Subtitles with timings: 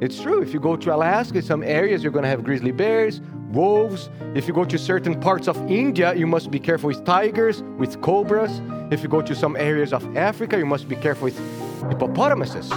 [0.00, 0.40] It's true.
[0.40, 3.20] If you go to Alaska, some areas you're going to have grizzly bears,
[3.52, 4.08] wolves.
[4.34, 8.00] If you go to certain parts of India, you must be careful with tigers, with
[8.00, 8.62] cobras.
[8.90, 11.38] If you go to some areas of Africa, you must be careful with
[11.90, 12.70] hippopotamuses,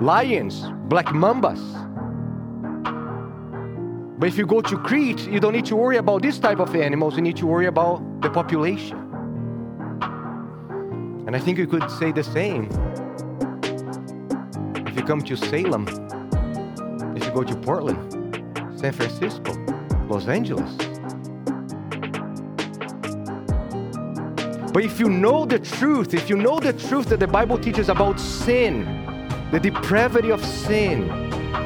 [0.00, 1.60] lions, black mambas.
[4.18, 6.74] But if you go to Crete, you don't need to worry about this type of
[6.74, 8.96] animals, you need to worry about the population.
[11.26, 12.70] And I think you could say the same
[14.86, 15.84] if you come to Salem,
[17.36, 18.00] go to Portland,
[18.80, 19.52] San Francisco,
[20.08, 20.74] Los Angeles.
[24.72, 27.90] But if you know the truth, if you know the truth that the Bible teaches
[27.90, 28.86] about sin,
[29.52, 31.10] the depravity of sin,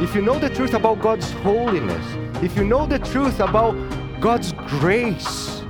[0.03, 2.05] if you know the truth about God's holiness,
[2.43, 3.75] if you know the truth about
[4.21, 5.63] God's grace,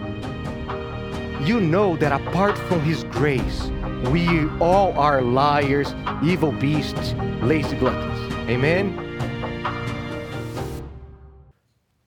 [1.42, 3.64] you know that apart from His grace,
[4.10, 5.94] we all are liars,
[6.24, 8.32] evil beasts, lazy gluttons.
[8.48, 9.09] Amen?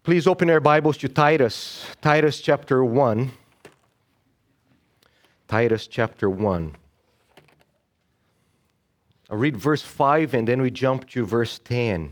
[0.04, 3.32] Please open your Bibles to Titus, Titus chapter 1.
[5.48, 6.76] Titus chapter 1.
[9.30, 12.12] I'll read verse 5 and then we jump to verse 10.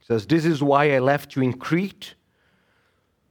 [0.00, 2.16] It says, This is why I left you in Crete,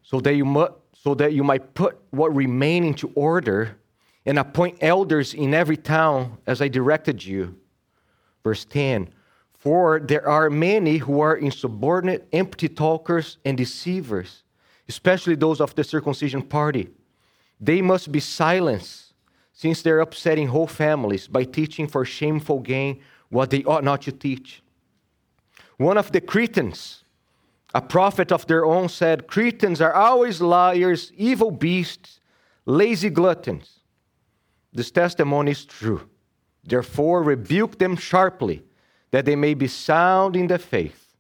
[0.02, 3.76] so that you, mu- so that you might put what remain into order
[4.26, 7.58] and appoint elders in every town as I directed you.
[8.46, 9.14] Verse 10
[9.62, 14.42] For there are many who are insubordinate, empty talkers, and deceivers,
[14.90, 16.90] especially those of the circumcision party.
[17.60, 19.14] They must be silenced,
[19.54, 24.12] since they're upsetting whole families by teaching for shameful gain what they ought not to
[24.12, 24.64] teach.
[25.78, 27.04] One of the Cretans,
[27.76, 32.20] a prophet of their own, said, Cretans are always liars, evil beasts,
[32.66, 33.82] lazy gluttons.
[34.74, 36.10] This testimony is true.
[36.64, 38.64] Therefore, rebuke them sharply,
[39.12, 41.16] that they may be sound in the faith,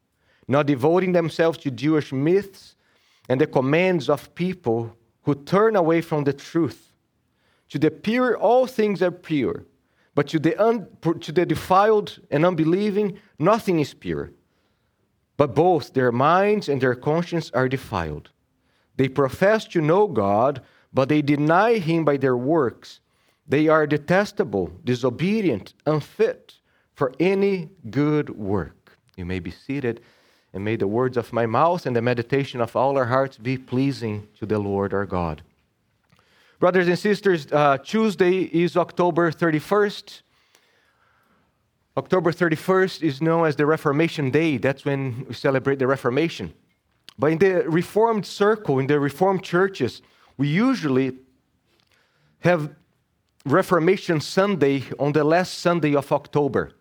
[0.47, 2.75] not devoting themselves to Jewish myths
[3.29, 6.91] and the commands of people who turn away from the truth.
[7.69, 9.65] To the pure, all things are pure,
[10.15, 14.31] but to the, un- to the defiled and unbelieving, nothing is pure.
[15.37, 18.31] But both their minds and their conscience are defiled.
[18.97, 20.61] They profess to know God,
[20.93, 22.99] but they deny Him by their works.
[23.47, 26.60] They are detestable, disobedient, unfit
[26.93, 28.97] for any good work.
[29.15, 30.01] You may be seated,
[30.53, 33.57] and may the words of my mouth and the meditation of all our hearts be
[33.57, 35.41] pleasing to the Lord our God.
[36.59, 40.21] Brothers and sisters, uh, Tuesday is October 31st.
[41.97, 44.57] October 31st is known as the Reformation Day.
[44.57, 46.53] That's when we celebrate the Reformation.
[47.17, 50.01] But in the Reformed circle, in the Reformed churches,
[50.37, 51.17] we usually
[52.39, 52.73] have
[53.45, 56.71] Reformation Sunday on the last Sunday of October.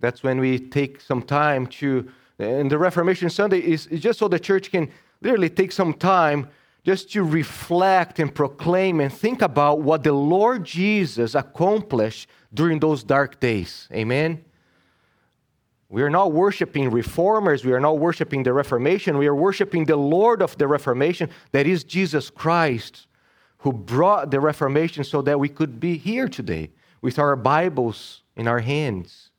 [0.00, 4.28] That's when we take some time to, and the Reformation Sunday is, is just so
[4.28, 4.90] the church can
[5.22, 6.48] literally take some time
[6.84, 13.02] just to reflect and proclaim and think about what the Lord Jesus accomplished during those
[13.02, 13.88] dark days.
[13.92, 14.44] Amen?
[15.88, 17.64] We are not worshiping reformers.
[17.64, 19.18] We are not worshiping the Reformation.
[19.18, 23.06] We are worshiping the Lord of the Reformation, that is Jesus Christ,
[23.58, 26.70] who brought the Reformation so that we could be here today
[27.02, 29.30] with our Bibles in our hands.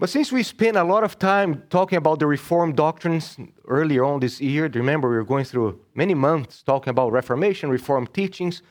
[0.00, 3.36] But since we spent a lot of time talking about the Reformed doctrines
[3.68, 8.14] earlier on this year, remember we were going through many months talking about Reformation, Reformed
[8.14, 8.62] teachings,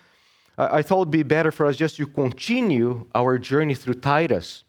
[0.57, 4.63] I thought it would be better for us just to continue our journey through Titus.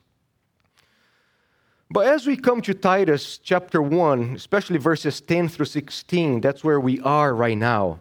[1.90, 6.78] But as we come to Titus chapter 1, especially verses 10 through 16, that's where
[6.78, 8.00] we are right now.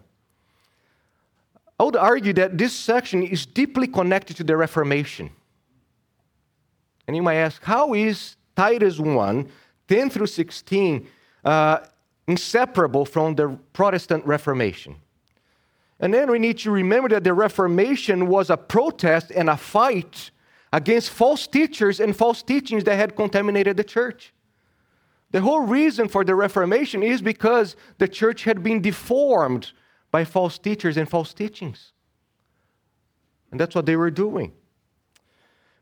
[1.80, 5.30] I would argue that this section is deeply connected to the Reformation.
[7.08, 9.50] And you might ask, how is Titus 1,
[9.88, 11.08] 10 through 16,
[11.46, 11.78] uh,
[12.28, 14.98] inseparable from the Protestant Reformation?
[16.02, 20.32] And then we need to remember that the Reformation was a protest and a fight
[20.74, 24.34] against false teachers and false teachings that had contaminated the church.
[25.32, 29.72] The whole reason for the Reformation is because the church had been deformed
[30.12, 31.94] by false teachers and false teachings.
[33.52, 34.52] And that's what they were doing.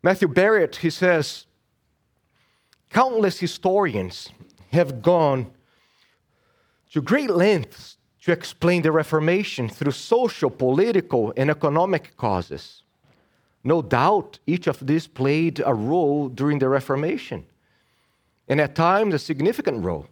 [0.03, 1.47] Matthew Barrett, he says,
[2.89, 4.29] countless historians
[4.71, 5.51] have gone
[6.91, 12.83] to great lengths to explain the Reformation through social, political, and economic causes.
[13.63, 17.45] No doubt each of these played a role during the Reformation,
[18.47, 20.07] and at times a significant role.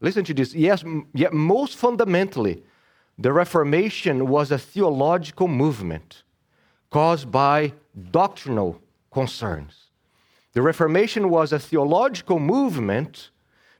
[0.00, 0.54] Listen to this.
[0.54, 2.62] Yes, yet most fundamentally,
[3.18, 6.22] the Reformation was a theological movement
[6.90, 7.72] caused by
[8.10, 8.80] doctrinal
[9.10, 9.85] concerns.
[10.56, 13.28] The Reformation was a theological movement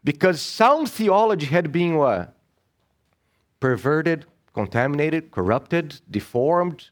[0.04, 2.28] because sound theology had been?
[3.60, 6.90] Perverted, contaminated, corrupted, deformed.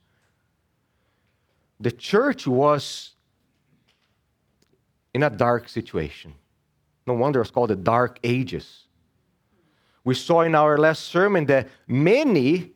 [1.79, 3.13] The church was
[5.13, 6.33] in a dark situation.
[7.07, 8.85] No wonder it's called the Dark Ages.
[10.03, 12.73] We saw in our last sermon that many,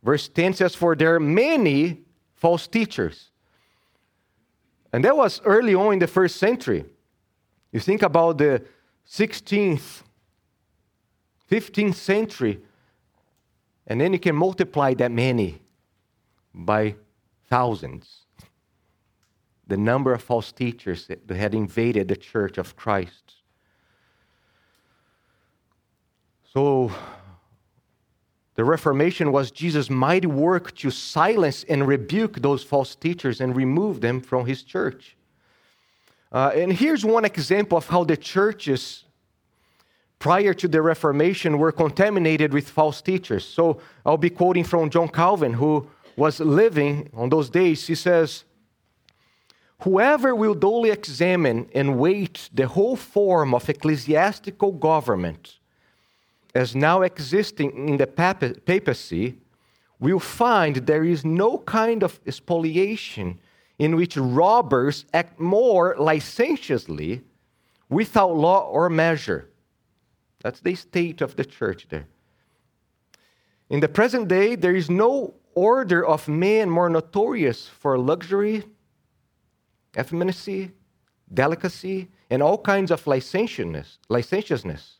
[0.00, 2.02] verse 10 says, For there are many
[2.36, 3.31] false teachers.
[4.92, 6.84] And that was early on in the first century.
[7.72, 8.62] You think about the
[9.08, 10.02] 16th,
[11.50, 12.60] 15th century,
[13.86, 15.60] and then you can multiply that many
[16.54, 16.96] by
[17.48, 18.26] thousands.
[19.66, 23.34] The number of false teachers that had invaded the church of Christ.
[26.52, 26.92] So,
[28.54, 34.00] the Reformation was Jesus' mighty work to silence and rebuke those false teachers and remove
[34.00, 35.16] them from his church.
[36.30, 39.04] Uh, and here's one example of how the churches
[40.18, 43.44] prior to the Reformation were contaminated with false teachers.
[43.44, 47.86] So I'll be quoting from John Calvin, who was living on those days.
[47.86, 48.44] He says,
[49.80, 55.58] Whoever will duly examine and weight the whole form of ecclesiastical government
[56.54, 59.38] as now existing in the papacy,
[59.98, 63.38] we'll find there is no kind of spoliation
[63.78, 67.22] in which robbers act more licentiously
[67.88, 69.48] without law or measure.
[70.42, 72.06] That's the state of the church there.
[73.70, 78.64] In the present day, there is no order of men more notorious for luxury,
[79.98, 80.72] effeminacy,
[81.32, 83.98] delicacy, and all kinds of licentiousness.
[84.08, 84.98] licentiousness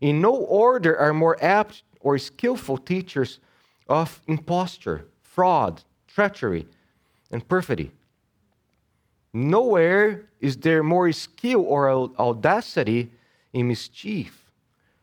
[0.00, 3.40] in no order are more apt or skillful teachers
[3.88, 6.66] of imposture, fraud, treachery,
[7.30, 7.90] and perfidy.
[9.32, 13.10] Nowhere is there more skill or audacity
[13.52, 14.50] in mischief.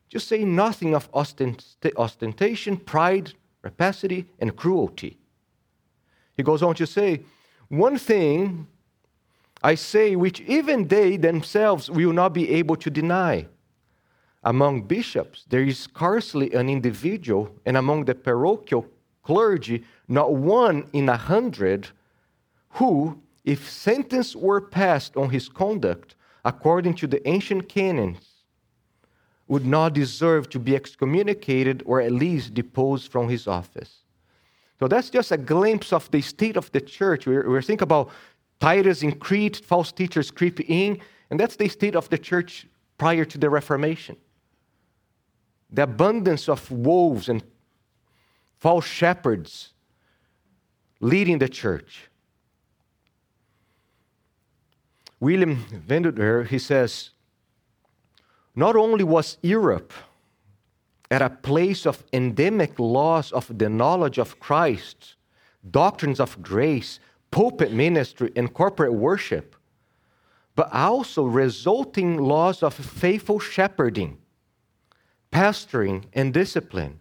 [0.10, 5.18] Just say nothing of ostentation, pride, rapacity, and cruelty.
[6.36, 7.22] He goes on to say,
[7.68, 8.68] One thing
[9.62, 13.48] I say, which even they themselves will not be able to deny
[14.44, 18.86] among bishops, there is scarcely an individual, and among the parochial
[19.24, 21.88] clergy, not one in a hundred,
[22.72, 28.28] who, if sentence were passed on his conduct according to the ancient canons,
[29.48, 34.00] would not deserve to be excommunicated or at least deposed from his office.
[34.80, 37.26] So that's just a glimpse of the state of the church.
[37.26, 38.10] We're, we're thinking about
[38.60, 41.00] Titus in Crete, false teachers creep in,
[41.30, 42.68] and that's the state of the church
[42.98, 44.18] prior to the Reformation
[45.74, 47.44] the abundance of wolves and
[48.60, 49.74] false shepherds
[51.00, 52.10] leading the church.
[55.20, 55.56] William
[55.88, 57.10] Vanderveer, he says,
[58.56, 59.92] not only was Europe
[61.10, 65.16] at a place of endemic loss of the knowledge of Christ,
[65.72, 67.00] doctrines of grace,
[67.32, 69.56] pulpit ministry, and corporate worship,
[70.56, 74.20] but also resulting loss of faithful shepherding
[75.34, 77.00] pastoring and discipline.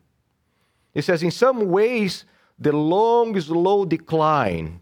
[0.95, 2.25] He says, in some ways,
[2.59, 4.81] the long, slow decline,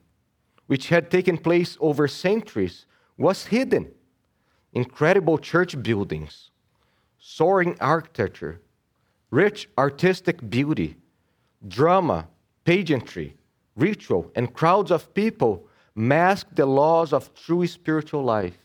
[0.67, 2.87] which had taken place over centuries,
[3.19, 3.91] was hidden.
[4.73, 6.50] Incredible church buildings,
[7.19, 8.61] soaring architecture,
[9.30, 10.97] rich artistic beauty,
[11.66, 12.28] drama,
[12.64, 13.37] pageantry,
[13.75, 15.66] ritual, and crowds of people
[15.97, 18.59] mask the laws of true spiritual life.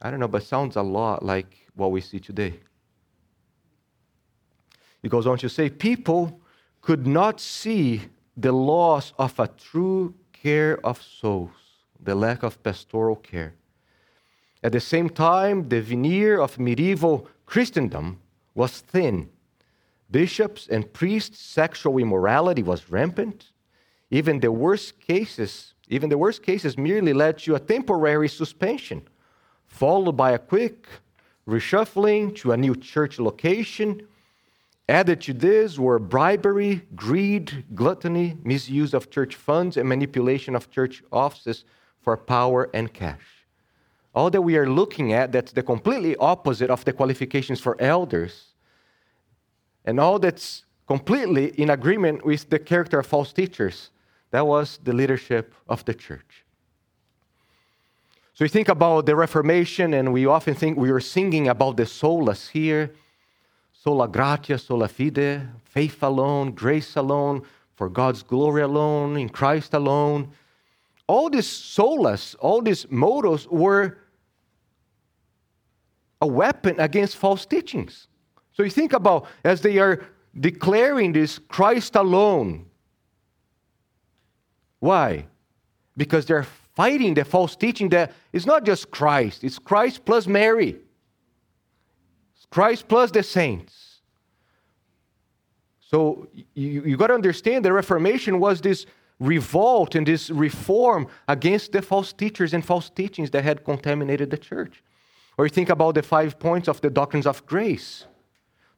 [0.00, 2.60] I don't know, but sounds a lot like what we see today.
[5.02, 6.40] He goes on to say, people
[6.80, 8.02] could not see
[8.36, 11.50] the loss of a true care of souls,
[12.00, 13.54] the lack of pastoral care.
[14.62, 18.20] At the same time, the veneer of medieval Christendom
[18.54, 19.28] was thin.
[20.10, 23.50] Bishops and priests' sexual immorality was rampant.
[24.10, 29.02] Even the worst cases, even the worst cases merely led to a temporary suspension,
[29.66, 30.86] followed by a quick
[31.48, 34.06] reshuffling to a new church location
[34.88, 41.02] Added to this were bribery, greed, gluttony, misuse of church funds, and manipulation of church
[41.12, 41.64] offices
[42.00, 43.46] for power and cash.
[44.14, 48.48] All that we are looking at, that's the completely opposite of the qualifications for elders,
[49.84, 53.90] and all that's completely in agreement with the character of false teachers.
[54.32, 56.44] That was the leadership of the church.
[58.34, 61.84] So we think about the Reformation, and we often think we are singing about the
[61.84, 62.92] solas here
[63.82, 67.42] sola gratia, sola fide, faith alone, grace alone,
[67.74, 70.30] for God's glory alone, in Christ alone.
[71.08, 73.98] All these solas, all these mottos were
[76.20, 78.06] a weapon against false teachings.
[78.52, 80.04] So you think about as they are
[80.38, 82.66] declaring this Christ alone.
[84.78, 85.26] Why?
[85.96, 86.46] Because they're
[86.76, 90.76] fighting the false teaching that it's not just Christ, it's Christ plus Mary,
[92.52, 94.02] Christ plus the saints.
[95.80, 98.84] So you, you got to understand the Reformation was this
[99.18, 104.36] revolt and this reform against the false teachers and false teachings that had contaminated the
[104.36, 104.82] church.
[105.38, 108.04] Or you think about the five points of the doctrines of grace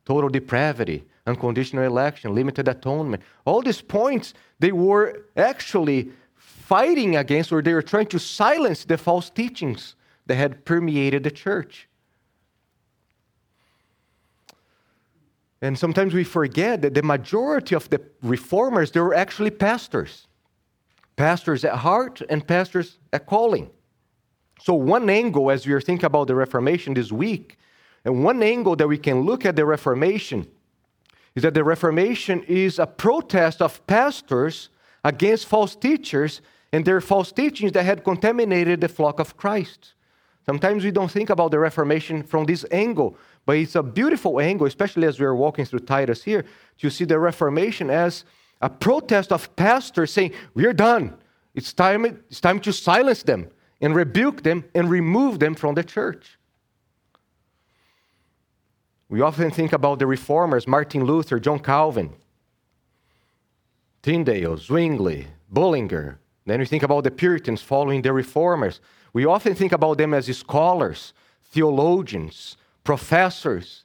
[0.04, 3.22] total depravity, unconditional election, limited atonement.
[3.46, 8.98] All these points, they were actually fighting against or they were trying to silence the
[8.98, 11.88] false teachings that had permeated the church.
[15.64, 20.26] And sometimes we forget that the majority of the reformers, they were actually pastors.
[21.16, 23.70] Pastors at heart and pastors at calling.
[24.60, 27.56] So, one angle, as we are thinking about the Reformation this week,
[28.04, 30.46] and one angle that we can look at the Reformation
[31.34, 34.68] is that the Reformation is a protest of pastors
[35.02, 36.42] against false teachers
[36.74, 39.94] and their false teachings that had contaminated the flock of Christ.
[40.46, 44.66] Sometimes we don't think about the Reformation from this angle, but it's a beautiful angle,
[44.66, 46.44] especially as we are walking through Titus here,
[46.78, 48.24] to see the Reformation as
[48.60, 51.16] a protest of pastors saying, We're done.
[51.54, 53.48] It's time, it's time to silence them
[53.80, 56.38] and rebuke them and remove them from the church.
[59.08, 62.12] We often think about the reformers Martin Luther, John Calvin,
[64.02, 66.18] Tyndale, Zwingli, Bullinger.
[66.46, 68.80] Then we think about the Puritans following the reformers.
[69.14, 73.84] We often think about them as scholars, theologians, professors.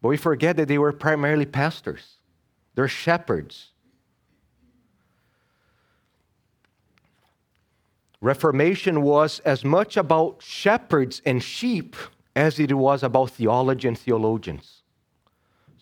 [0.00, 2.16] But we forget that they were primarily pastors,
[2.74, 3.66] they're shepherds.
[8.22, 11.96] Reformation was as much about shepherds and sheep
[12.36, 14.79] as it was about theology and theologians.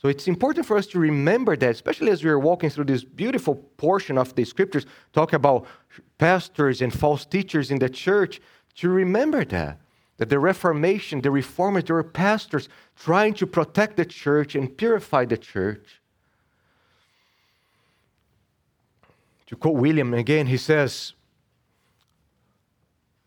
[0.01, 3.03] So it's important for us to remember that, especially as we are walking through this
[3.03, 5.67] beautiful portion of the scriptures, talking about
[6.19, 8.41] pastors and false teachers in the church,
[8.77, 9.81] to remember that.
[10.19, 15.25] That the Reformation, the reformers, they were pastors trying to protect the church and purify
[15.25, 16.01] the church.
[19.47, 21.15] To quote William again, he says,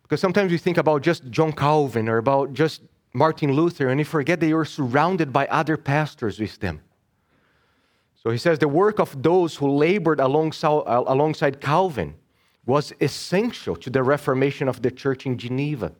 [0.04, 2.82] because sometimes we think about just John Calvin or about just
[3.14, 6.82] Martin Luther, and you forget they were surrounded by other pastors with them.
[8.24, 12.16] So he says the work of those who labored uh, alongside Calvin
[12.66, 15.92] was essential to the reformation of the church in Geneva.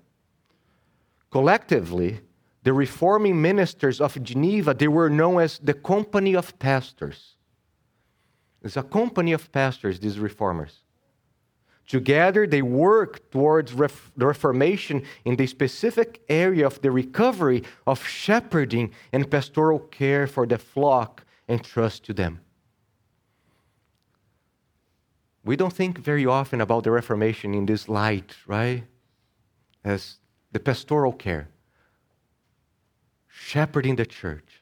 [1.32, 2.22] Collectively,
[2.64, 7.36] the reforming ministers of Geneva, they were known as the company of pastors.
[8.62, 10.82] It's a company of pastors, these reformers.
[11.88, 18.92] Together, they work towards ref- Reformation in the specific area of the recovery of shepherding
[19.12, 22.40] and pastoral care for the flock and trust to them.
[25.44, 28.84] We don't think very often about the Reformation in this light, right?
[29.84, 30.18] As
[30.52, 31.50] the pastoral care,
[33.28, 34.62] shepherding the church.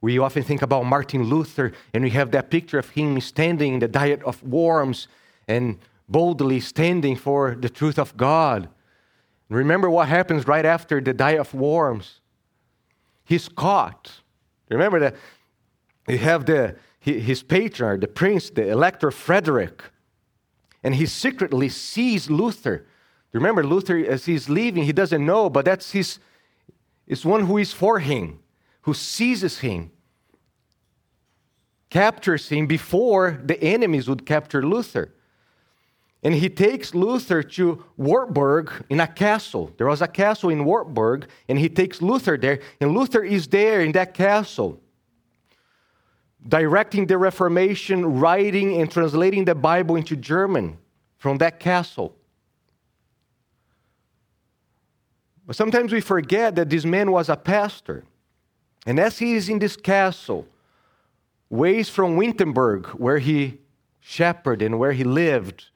[0.00, 3.80] We often think about Martin Luther, and we have that picture of him standing in
[3.80, 5.08] the diet of worms
[5.48, 8.68] and boldly standing for the truth of God.
[9.48, 12.20] Remember what happens right after the diet of worms.
[13.24, 14.20] He's caught.
[14.68, 15.16] Remember that
[16.08, 19.82] you have the, his patron, the prince, the elector Frederick,
[20.82, 22.86] and he secretly sees Luther.
[23.32, 26.18] Remember, Luther, as he's leaving, he doesn't know, but that's his,
[27.06, 28.38] it's one who is for him,
[28.82, 29.90] who seizes him,
[31.90, 35.12] captures him before the enemies would capture Luther.
[36.22, 39.72] And he takes Luther to Wartburg in a castle.
[39.76, 43.82] There was a castle in Wartburg, and he takes Luther there, and Luther is there
[43.82, 44.80] in that castle,
[46.48, 50.78] directing the Reformation, writing and translating the Bible into German
[51.18, 52.16] from that castle.
[55.46, 58.04] But sometimes we forget that this man was a pastor.
[58.84, 60.46] And as he is in this castle,
[61.48, 63.60] ways from Wittenberg, where he
[64.00, 65.66] shepherded and where he lived,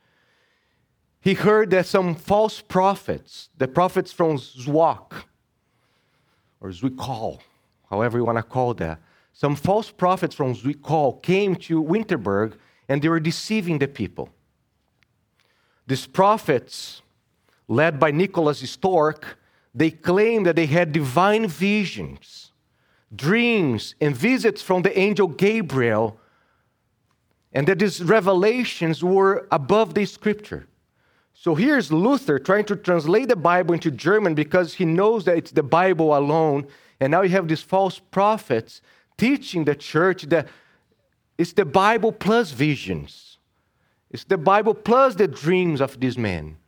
[1.21, 5.25] he heard that some false prophets, the prophets from Zwak,
[6.61, 7.39] or Zwickau,
[7.91, 9.01] however you want to call that,
[9.33, 12.55] some false prophets from Zwickau came to Winterberg
[12.89, 14.31] and they were deceiving the people.
[15.87, 17.03] These prophets,
[17.69, 19.25] led by Nicholas Storch,
[19.75, 22.53] they claimed that they had divine visions,
[23.15, 26.19] dreams, and visits from the angel Gabriel,
[27.53, 30.67] and that these revelations were above the scripture.
[31.41, 35.53] So here's Luther trying to translate the Bible into German because he knows that it's
[35.53, 36.67] the Bible alone.
[37.01, 38.83] And now you have these false prophets
[39.17, 40.49] teaching the church that
[41.39, 43.39] it's the Bible plus visions,
[44.11, 46.59] it's the Bible plus the dreams of these men.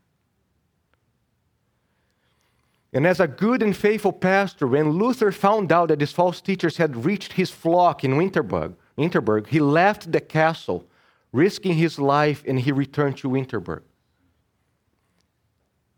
[2.95, 6.79] And as a good and faithful pastor, when Luther found out that these false teachers
[6.79, 10.87] had reached his flock in Winterberg, Winterberg, he left the castle,
[11.31, 13.83] risking his life, and he returned to Winterberg.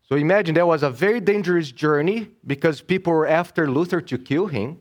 [0.09, 4.47] So imagine that was a very dangerous journey because people were after Luther to kill
[4.47, 4.81] him,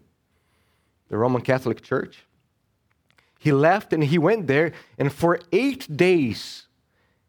[1.09, 2.25] the Roman Catholic Church.
[3.39, 6.67] He left and he went there, and for eight days,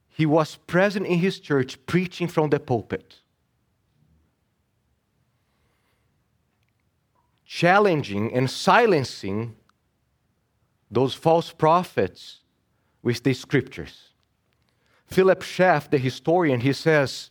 [0.08, 3.20] he was present in his church preaching from the pulpit.
[7.54, 9.54] challenging and silencing
[10.90, 12.40] those false prophets
[13.00, 14.08] with the scriptures.
[15.06, 17.30] Philip Schaff, the historian, he says,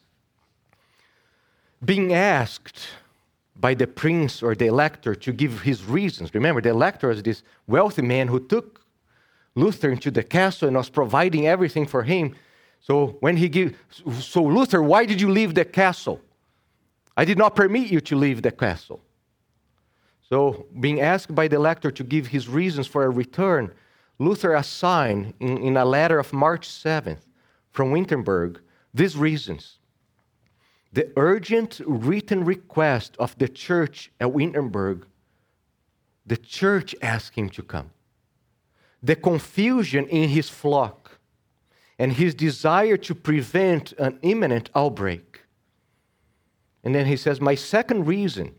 [1.83, 2.87] being asked
[3.55, 6.33] by the prince or the elector to give his reasons.
[6.33, 8.81] Remember, the elector is this wealthy man who took
[9.55, 12.35] Luther into the castle and was providing everything for him.
[12.79, 13.77] So when he gave,
[14.19, 16.19] so Luther, why did you leave the castle?
[17.15, 19.01] I did not permit you to leave the castle.
[20.29, 23.71] So, being asked by the elector to give his reasons for a return,
[24.17, 27.19] Luther assigned in, in a letter of March 7th
[27.71, 28.59] from Wittenberg
[28.93, 29.77] these reasons.
[30.93, 35.07] The urgent written request of the church at Wittenberg,
[36.25, 37.89] the church asked him to come.
[39.01, 41.17] The confusion in his flock
[41.97, 45.41] and his desire to prevent an imminent outbreak.
[46.83, 48.55] And then he says, My second reason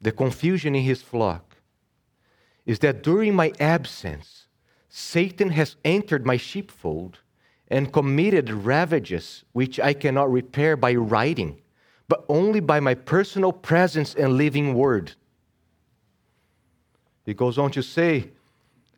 [0.00, 1.56] the confusion in his flock
[2.64, 4.46] is that during my absence,
[4.88, 7.18] Satan has entered my sheepfold
[7.70, 11.60] and committed ravages which I cannot repair by writing,
[12.08, 15.12] but only by my personal presence and living word.
[17.24, 18.30] He goes on to say,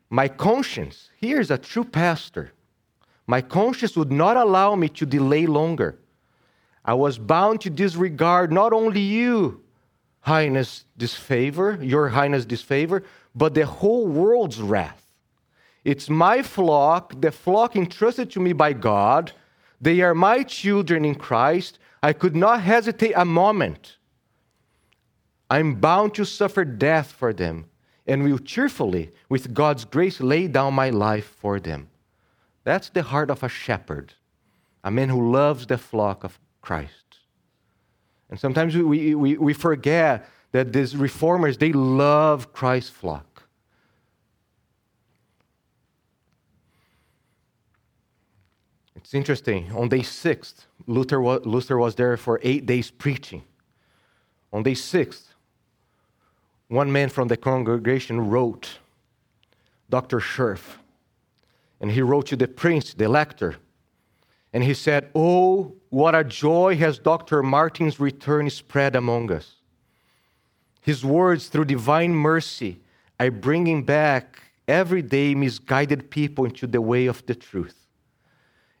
[0.09, 2.51] My conscience, here's a true pastor,
[3.27, 5.99] my conscience would not allow me to delay longer.
[6.83, 9.61] I was bound to disregard not only you,
[10.21, 13.03] Highness disfavor, your Highness disfavor,
[13.35, 15.02] but the whole world's wrath.
[15.83, 19.33] It's my flock, the flock entrusted to me by God.
[19.81, 21.77] They are my children in Christ.
[22.01, 23.97] I could not hesitate a moment.
[25.49, 27.65] I'm bound to suffer death for them
[28.05, 31.89] and will cheerfully, with God's grace, lay down my life for them.
[32.63, 34.13] That's the heart of a shepherd,
[34.83, 37.17] a man who loves the flock of Christ.
[38.29, 43.32] And sometimes we, we, we forget that these reformers, they love Christ's flock.
[49.13, 49.71] It's interesting.
[49.73, 53.43] On day sixth, Luther was, Luther was there for eight days preaching.
[54.51, 55.35] On day sixth,
[56.67, 58.79] one man from the congregation wrote,
[59.87, 60.19] Dr.
[60.19, 60.77] Schurf,
[61.79, 63.57] and he wrote to the prince, the elector,
[64.51, 67.43] and he said, Oh, what a joy has Dr.
[67.43, 69.57] Martin's return spread among us.
[70.81, 72.79] His words, through divine mercy,
[73.19, 77.82] are bringing back every day misguided people into the way of the truth.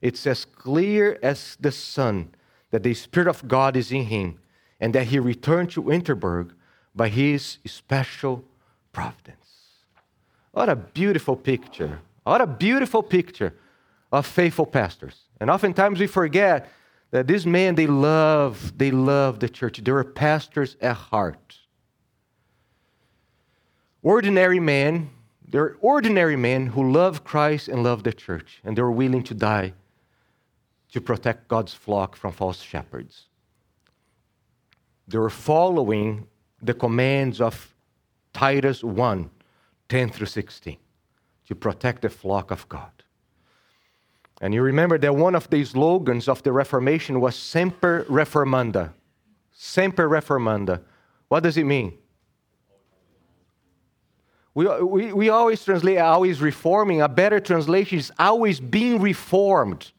[0.03, 2.35] It's as clear as the sun
[2.71, 4.37] that the Spirit of God is in him
[4.81, 6.51] and that he returned to Winterberg
[6.93, 8.43] by his special
[8.91, 9.37] providence.
[10.51, 12.01] What a beautiful picture.
[12.23, 13.53] What a beautiful picture
[14.11, 15.21] of faithful pastors.
[15.39, 16.69] And oftentimes we forget
[17.11, 19.77] that these men, they love, they love the church.
[19.77, 21.59] They were pastors at heart.
[24.01, 25.11] Ordinary men,
[25.47, 29.71] they're ordinary men who love Christ and love the church, and they're willing to die
[30.93, 33.25] to protect God's flock from false shepherds.
[35.07, 36.27] They were following
[36.61, 37.73] the commands of
[38.31, 39.29] Titus 1
[39.89, 40.77] 10 through 16
[41.47, 42.91] to protect the flock of God.
[44.39, 48.93] And you remember that one of the slogans of the Reformation was Semper Reformanda.
[49.51, 50.81] Semper Reformanda.
[51.27, 51.97] What does it mean?
[54.53, 57.01] We, we, we always translate always reforming.
[57.01, 59.91] A better translation is always being reformed.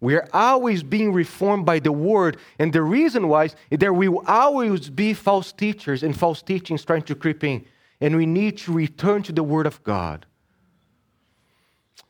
[0.00, 2.36] We are always being reformed by the word.
[2.58, 7.02] And the reason why is there will always be false teachers and false teachings trying
[7.02, 7.64] to creep in.
[8.00, 10.24] And we need to return to the word of God.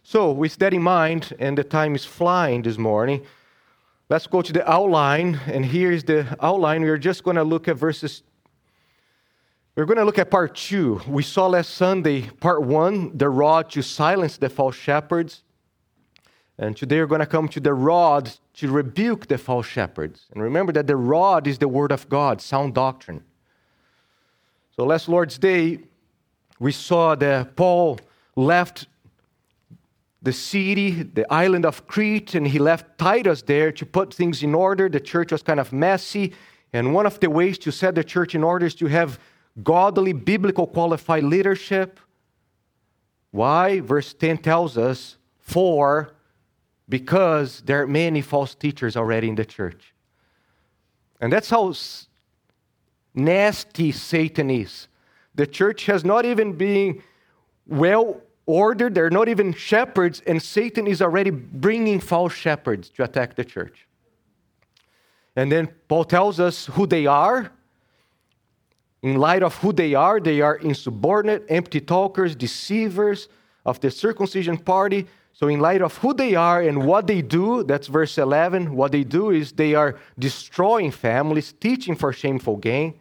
[0.02, 3.24] So, with that in mind, and the time is flying this morning,
[4.10, 5.40] let's go to the outline.
[5.46, 6.82] And here is the outline.
[6.82, 8.22] We're just going to look at verses.
[9.76, 11.00] We're going to look at part two.
[11.06, 15.42] We saw last Sunday, part one, the rod to silence the false shepherds.
[16.58, 20.26] And today we're going to come to the rod to rebuke the false shepherds.
[20.32, 23.22] And remember that the rod is the word of God, sound doctrine.
[24.74, 25.78] So last Lord's Day,
[26.58, 28.00] we saw that Paul
[28.34, 28.86] left
[30.20, 34.52] the city, the island of Crete, and he left Titus there to put things in
[34.52, 34.88] order.
[34.88, 36.32] The church was kind of messy.
[36.72, 39.20] And one of the ways to set the church in order is to have
[39.62, 42.00] godly, biblical, qualified leadership.
[43.30, 43.78] Why?
[43.78, 46.14] Verse 10 tells us, for
[46.88, 49.92] because there are many false teachers already in the church.
[51.20, 51.74] And that's how
[53.14, 54.88] nasty Satan is.
[55.34, 57.02] The church has not even been
[57.66, 63.36] well ordered, they're not even shepherds, and Satan is already bringing false shepherds to attack
[63.36, 63.86] the church.
[65.36, 67.52] And then Paul tells us who they are.
[69.02, 73.28] In light of who they are, they are insubordinate, empty talkers, deceivers
[73.64, 75.06] of the circumcision party.
[75.38, 78.90] So, in light of who they are and what they do, that's verse 11, what
[78.90, 83.00] they do is they are destroying families, teaching for shameful gain.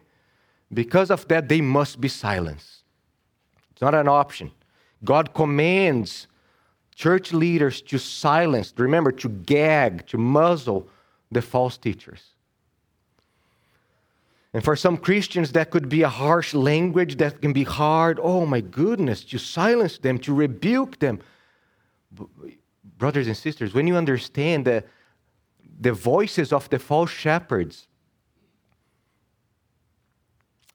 [0.72, 2.84] Because of that, they must be silenced.
[3.72, 4.52] It's not an option.
[5.04, 6.28] God commands
[6.94, 10.88] church leaders to silence, remember, to gag, to muzzle
[11.32, 12.22] the false teachers.
[14.54, 18.20] And for some Christians, that could be a harsh language that can be hard.
[18.22, 21.18] Oh my goodness, to silence them, to rebuke them
[22.98, 24.84] brothers and sisters, when you understand the,
[25.80, 27.86] the voices of the false shepherds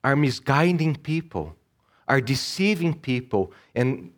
[0.04, 1.56] are misguiding people,
[2.08, 4.12] are deceiving people, and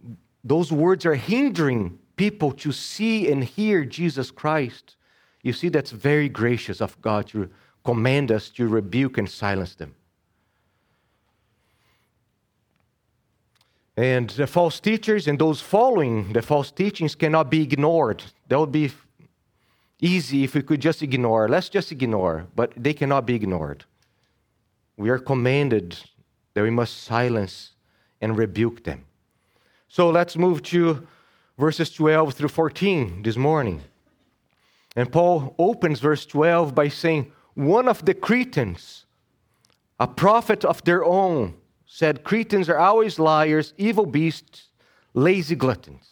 [0.44, 4.96] those words are hindering people to see and hear Jesus Christ,
[5.44, 7.50] you see, that's very gracious of God to
[7.84, 9.94] command us to rebuke and silence them.
[13.98, 18.24] And the false teachers and those following the false teachings cannot be ignored.
[18.50, 18.92] That would be
[20.02, 21.48] easy if we could just ignore.
[21.48, 23.86] Let's just ignore, but they cannot be ignored.
[24.98, 25.98] We are commanded
[26.54, 27.72] that we must silence
[28.22, 29.06] and rebuke them.
[29.88, 31.08] So let's move to
[31.58, 33.82] verses 12 through 14 this morning.
[34.96, 39.06] And Paul opens verse 12 by saying, One of the Cretans,
[40.00, 41.56] a prophet of their own,
[41.96, 44.68] said Cretans are always liars, evil beasts,
[45.14, 46.06] lazy gluttons.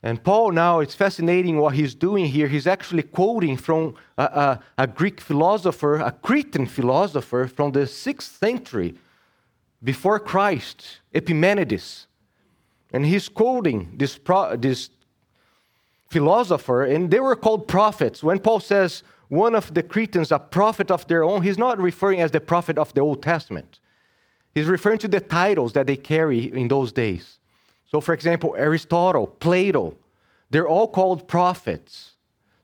[0.00, 2.46] And Paul now, it's fascinating what he's doing here.
[2.46, 8.38] He's actually quoting from a, a, a, Greek philosopher, a Cretan philosopher from the sixth
[8.38, 8.94] century
[9.82, 12.06] before Christ, Epimenides.
[12.92, 14.90] And he's quoting this, pro, this
[16.10, 18.22] philosopher, and they were called prophets.
[18.22, 22.20] When Paul says one of the Cretans, a prophet of their own, he's not referring
[22.20, 23.80] as the prophet of the Old Testament.
[24.56, 27.40] He's referring to the titles that they carry in those days.
[27.90, 29.94] So, for example, Aristotle, Plato,
[30.48, 32.12] they're all called prophets.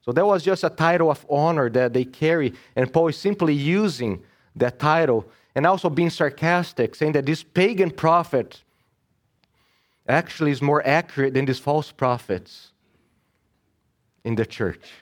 [0.01, 3.53] So that was just a title of honor that they carry, and Paul is simply
[3.53, 4.23] using
[4.57, 8.63] that title and also being sarcastic, saying that this pagan prophet
[10.09, 12.71] actually is more accurate than these false prophets
[14.25, 15.02] in the church.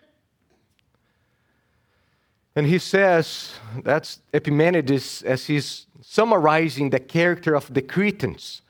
[2.56, 8.62] And he says, that's Epimenides as he's summarizing the character of the Cretans.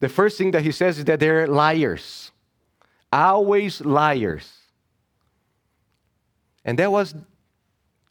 [0.00, 2.32] The first thing that he says is that they're liars,
[3.12, 4.52] always liars.
[6.64, 7.14] And that was,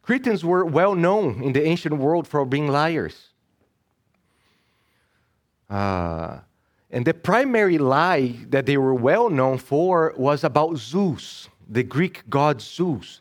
[0.02, 3.28] Cretans were well known in the ancient world for being liars.
[5.68, 6.38] Uh,
[6.90, 12.22] and the primary lie that they were well known for was about Zeus, the Greek
[12.30, 13.20] god Zeus.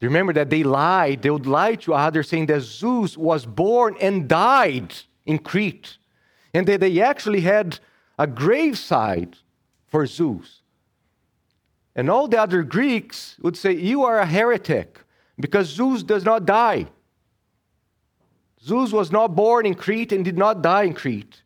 [0.00, 4.28] Remember that they lied, they would lie to others saying that Zeus was born and
[4.28, 4.94] died
[5.26, 5.98] in Crete,
[6.54, 7.80] and that they actually had
[8.18, 9.36] a graveside
[9.86, 10.62] for Zeus.
[11.96, 15.00] And all the other Greeks would say, You are a heretic
[15.38, 16.86] because Zeus does not die.
[18.62, 21.42] Zeus was not born in Crete and did not die in Crete.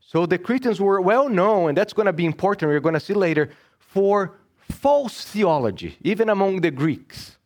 [0.00, 3.00] So the Cretans were well known, and that's going to be important, we're going to
[3.00, 4.38] see later, for
[4.70, 7.36] false theology, even among the Greeks.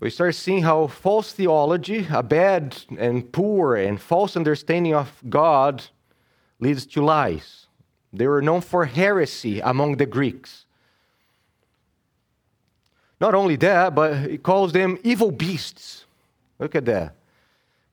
[0.00, 5.84] We start seeing how false theology, a bad and poor and false understanding of God,
[6.60, 7.66] leads to lies.
[8.12, 10.66] They were known for heresy among the Greeks.
[13.20, 16.04] Not only that, but he calls them evil beasts.
[16.58, 17.14] Look at that.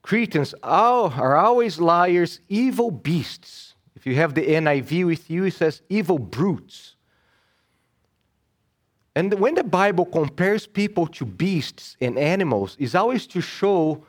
[0.02, 3.76] Cretans are always liars, evil beasts.
[3.96, 6.96] If you have the NIV with you, it says evil brutes.
[9.16, 14.06] And when the Bible compares people to beasts and animals, is always to show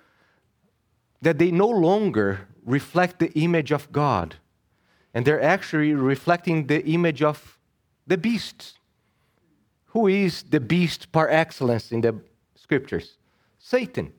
[1.20, 4.36] that they no longer reflect the image of God.
[5.14, 7.58] and they're actually reflecting the image of
[8.06, 8.78] the beast.
[9.86, 12.18] Who is the beast par excellence in the
[12.54, 13.18] scriptures?
[13.58, 14.12] Satan.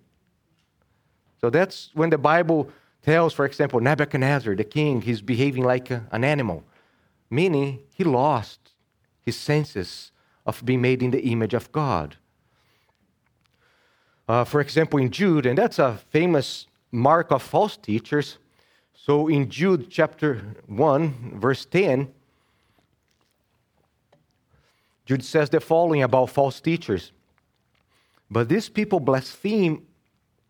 [1.41, 2.69] So that's when the Bible
[3.01, 6.63] tells, for example, Nebuchadnezzar, the king, he's behaving like a, an animal,
[7.29, 8.59] meaning he lost
[9.21, 10.11] his senses
[10.45, 12.17] of being made in the image of God.
[14.27, 18.37] Uh, for example, in Jude, and that's a famous mark of false teachers.
[18.93, 22.11] So in Jude chapter 1, verse 10,
[25.05, 27.11] Jude says the following about false teachers.
[28.31, 29.85] But these people blaspheme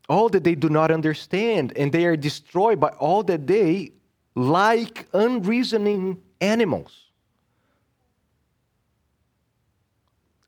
[0.08, 3.91] all that they do not understand, and they are destroyed by all that they
[4.36, 7.06] like unreasoning animals.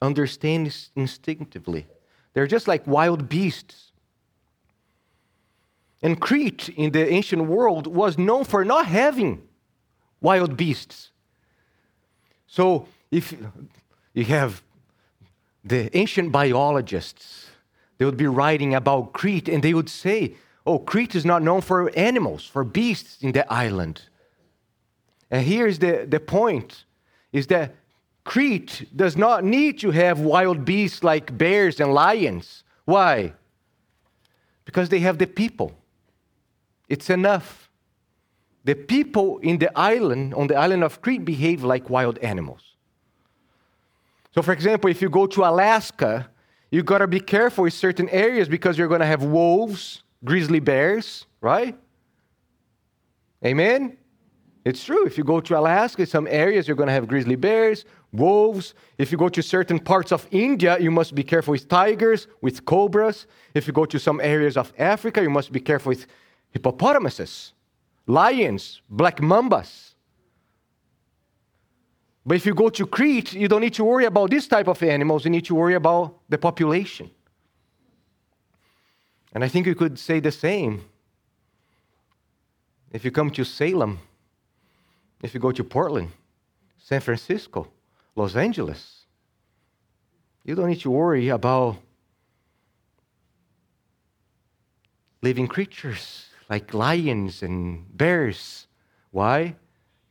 [0.02, 1.88] Understand instinctively.
[2.34, 3.92] They're just like wild beasts.
[6.02, 9.42] And Crete in the ancient world was known for not having
[10.22, 11.12] wild beasts.
[12.48, 13.34] So if
[14.14, 14.62] you have
[15.64, 17.50] the ancient biologists,
[17.98, 21.62] they would be writing about Crete and they would say, oh, Crete is not known
[21.62, 24.02] for animals, for beasts in the island.
[25.32, 26.86] And here's the, the point
[27.32, 27.76] is that
[28.26, 32.64] Crete does not need to have wild beasts like bears and lions.
[32.84, 33.34] Why?
[34.66, 35.72] Because they have the people.
[36.90, 37.70] It's enough.
[38.66, 42.62] The people in the island, on the island of Crete, behave like wild animals.
[44.34, 46.28] So, for example, if you go to Alaska,
[46.72, 51.28] you got to be careful in certain areas because you're to have wolves, grizzly bears,
[51.42, 51.78] right?
[53.46, 53.98] Amen?
[54.66, 55.06] It's true.
[55.06, 57.86] If you go to Alaska, some areas you're to have grizzly bears,
[58.18, 58.74] wolves.
[58.98, 62.66] If you go to certain parts of India, you must be careful with tigers, with
[62.66, 63.28] cobras.
[63.54, 66.08] If you go to some areas of Africa, you must be careful with
[66.52, 67.54] hippopotamuses,
[68.08, 69.94] lions, black mambas.
[72.26, 74.82] But if you go to Crete, you don't need to worry about this type of
[74.82, 77.12] animals, you need to worry about the population.
[79.34, 80.86] And I think you could say the same
[82.92, 84.00] if you come to Salem
[85.26, 86.12] if you go to Portland,
[86.78, 87.68] San Francisco,
[88.16, 89.06] Los Angeles,
[90.46, 91.78] you don't need to worry about
[95.22, 98.68] living creatures like lions and bears.
[99.12, 99.56] Why?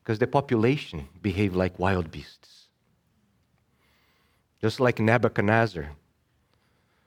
[0.03, 2.67] Because the population behave like wild beasts.
[4.61, 5.91] Just like Nebuchadnezzar.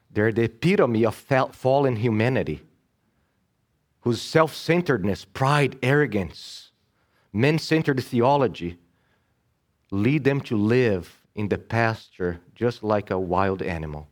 [0.10, 2.64] They're the epitome of fallen humanity,
[4.02, 6.72] whose self centeredness, pride, arrogance,
[7.34, 8.80] men centered theology
[9.92, 14.08] lead them to live in the pasture just like a wild animal.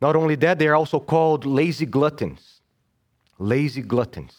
[0.00, 2.60] Not only that, they are also called lazy gluttons.
[3.38, 4.36] Lazy gluttons.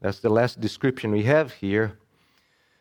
[0.00, 1.98] That's the last description we have here.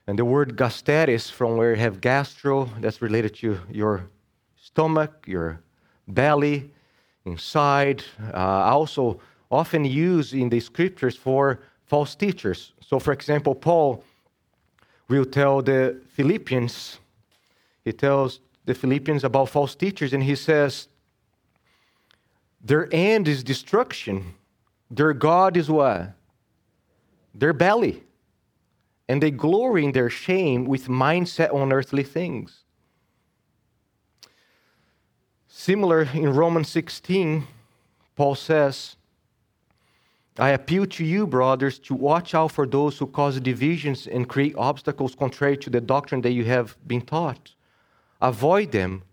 [0.07, 4.09] And the word gasteris, from where you have gastro, that's related to your
[4.55, 5.61] stomach, your
[6.07, 6.71] belly,
[7.25, 9.19] inside, uh, also
[9.49, 12.73] often used in the scriptures for false teachers.
[12.81, 14.03] So, for example, Paul
[15.07, 16.99] will tell the Philippians,
[17.83, 20.87] he tells the Philippians about false teachers, and he says,
[22.63, 24.33] Their end is destruction,
[24.89, 26.11] their God is what?
[27.33, 28.03] Their belly.
[29.07, 32.63] And they glory in their shame with mindset on earthly things.
[35.47, 37.45] Similar in Romans 16,
[38.15, 38.95] Paul says,
[40.37, 44.55] I appeal to you, brothers, to watch out for those who cause divisions and create
[44.57, 47.53] obstacles contrary to the doctrine that you have been taught.
[48.21, 49.03] Avoid them,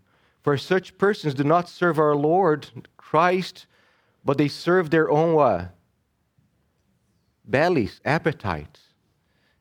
[0.41, 3.67] for such persons do not serve our Lord Christ,
[4.25, 5.73] but they serve their own what?
[7.45, 8.81] bellies, appetites.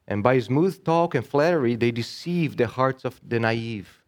[0.07, 4.03] And by smooth talk and flattery, they deceive the hearts of the naive.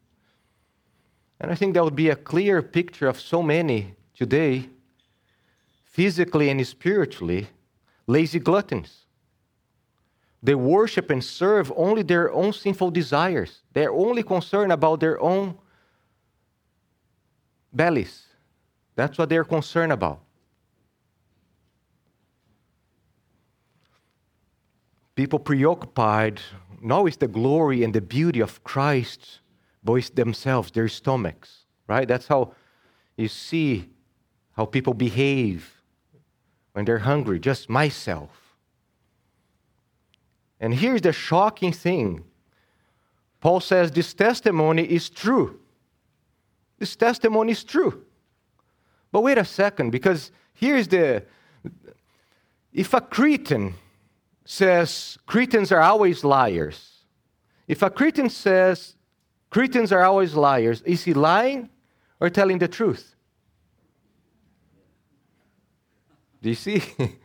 [1.40, 4.68] And I think that would be a clear picture of so many today
[5.94, 7.46] physically and spiritually,
[8.08, 9.06] lazy gluttons.
[10.42, 13.60] They worship and serve only their own sinful desires.
[13.72, 15.56] They're only concerned about their own
[17.72, 18.26] bellies.
[18.96, 20.18] That's what they're concerned about.
[25.14, 26.40] People preoccupied
[26.82, 29.38] not with the glory and the beauty of Christ,
[29.84, 32.08] but with themselves, their stomachs, right?
[32.08, 32.52] That's how
[33.16, 33.90] you see
[34.56, 35.70] how people behave
[36.74, 38.56] when they're hungry, just myself.
[40.60, 42.24] And here's the shocking thing
[43.40, 45.60] Paul says this testimony is true.
[46.78, 48.04] This testimony is true.
[49.12, 51.24] But wait a second, because here's the
[52.72, 53.74] if a Cretan
[54.44, 57.04] says Cretans are always liars,
[57.68, 58.96] if a Cretan says
[59.50, 61.68] Cretans are always liars, is he lying
[62.18, 63.14] or telling the truth?
[66.44, 66.82] Do you see?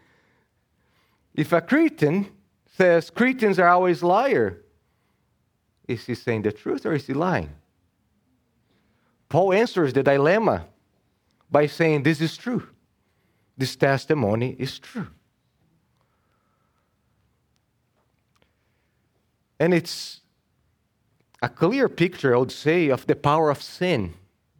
[1.36, 2.30] if a Cretan
[2.78, 4.64] says Cretans are always liars,
[5.90, 7.50] is he saying the truth or is he lying?
[9.28, 10.68] Paul answers the dilemma
[11.52, 12.70] by saying, This is true.
[13.58, 15.08] This testimony is true.
[19.60, 20.22] And it's
[21.42, 24.14] a clear picture, I would say, of the power of sin.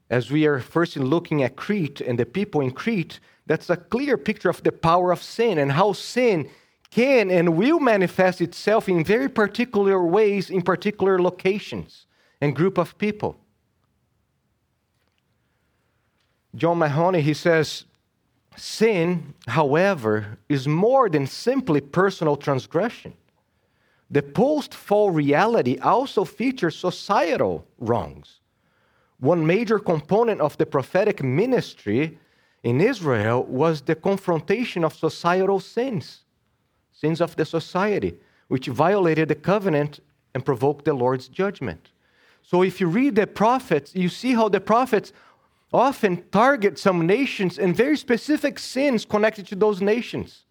[0.10, 4.16] As we are first looking at Crete and the people in Crete, that's a clear
[4.16, 6.48] picture of the power of sin and how sin
[6.92, 12.06] can and will manifest itself in very particular ways in particular locations
[12.42, 13.36] and group of people.
[16.54, 17.86] John Mahoney, he says,
[18.56, 23.16] sin, however, is more than simply personal transgression.
[24.12, 28.42] The post fall reality also features societal wrongs.
[29.20, 32.20] One major component of the prophetic ministry
[32.64, 36.22] in Israel was the confrontation of societal sins,
[36.92, 38.18] sins of the society,
[38.48, 40.00] which violated the covenant
[40.34, 41.90] and provoked the Lord's judgment.
[42.42, 45.14] So if you read the prophets, you see how the prophets
[45.72, 50.46] often target some nations and very specific sins connected to those nations.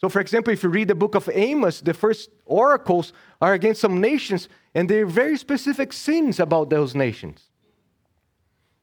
[0.00, 3.12] So, for example, if you read the book of Amos, the first oracles
[3.42, 7.48] are against some nations, and they're very specific sins about those nations.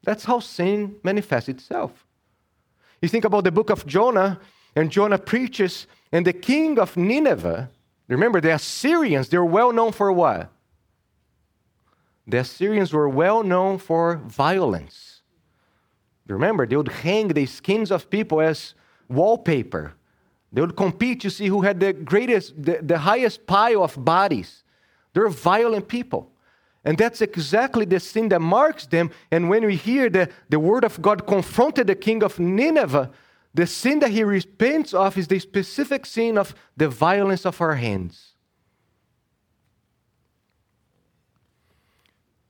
[0.03, 2.04] That's how sin manifests itself.
[3.05, 4.39] You think about the book of Jonah,
[4.75, 7.69] and Jonah preaches, and the king of Nineveh,
[8.07, 10.49] remember, the Assyrians, they're well known for what?
[12.25, 15.21] The Assyrians were well known for violence.
[16.25, 18.73] Remember, they would hang the skins of people as
[19.07, 19.93] wallpaper
[20.51, 24.63] they would compete to see who had the greatest, the, the highest pile of bodies.
[25.13, 26.31] They're violent people.
[26.85, 29.09] And that's exactly the sin that marks them.
[29.31, 33.09] And when we hear that the word of God confronted the king of Nineveh,
[33.55, 37.75] the sin that he repents of is the specific sin of the violence of our
[37.75, 38.33] hands.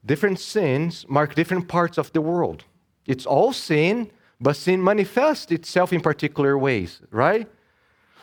[0.06, 2.66] Different sins mark different parts of the world.
[3.08, 7.48] It's all sin, but sin manifests itself in particular ways, right?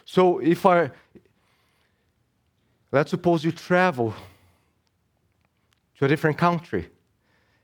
[0.05, 0.91] So if I,
[2.91, 4.15] let's suppose you travel
[6.03, 6.89] to a different country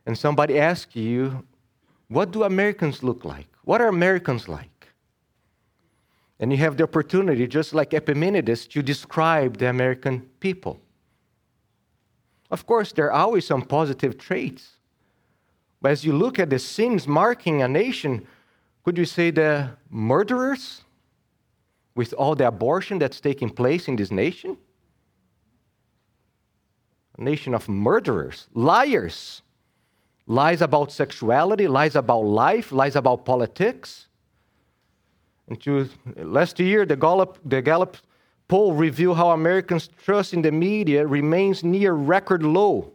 [0.07, 1.45] and somebody asks you,
[2.07, 3.49] what do Americans look like?
[3.65, 4.87] What are Americans like?
[6.39, 10.79] And you have the opportunity, just like Epimenides, to describe the American people.
[12.49, 14.75] Of course, there are always some positive traits.
[15.83, 18.25] But as you look at the sins marking a nation,
[18.85, 20.85] could you say the murderers?
[21.97, 24.57] with all the abortion that's taking place in this nation?
[27.19, 29.43] A nation of murderers, liars,
[30.27, 34.07] lies about sexuality, lies about life, lies about politics.
[35.49, 37.97] And to, last year, the Gallup, the Gallup
[38.47, 42.93] poll revealed how Americans' trust in the media remains near record low.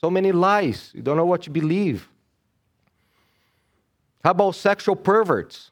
[0.00, 2.08] So many lies, you don't know what to believe.
[4.22, 5.70] How about sexual perverts?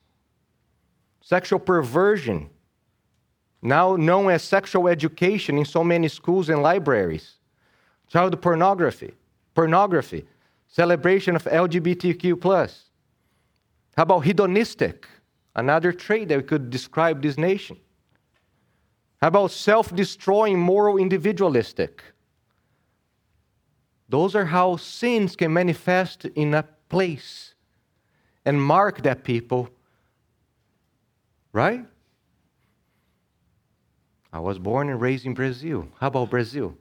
[1.24, 2.50] sexual perversion,
[3.62, 7.36] now known as sexual education in so many schools and libraries,
[8.08, 9.12] child pornography,
[9.54, 10.24] pornography,
[10.68, 12.42] celebration of LGBTQ.
[13.96, 15.06] How about hedonistic?
[15.56, 17.76] Another trait that could describe this nation.
[19.20, 22.02] How about self destroying, moral individualistic?
[24.08, 27.54] Those are how sins can manifest in a place
[28.44, 29.70] and mark that people
[31.54, 31.86] Right?
[34.32, 35.86] I was born and raised in Brazil.
[36.00, 36.76] How about Brazil?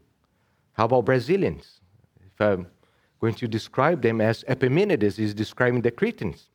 [0.74, 1.80] How about Brazilians?
[2.26, 2.68] If I'm
[3.20, 6.50] going to describe them as Epimenides is describing the Cretans.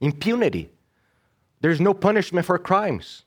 [0.00, 0.70] Impunity.
[1.60, 3.24] There's no punishment for crimes,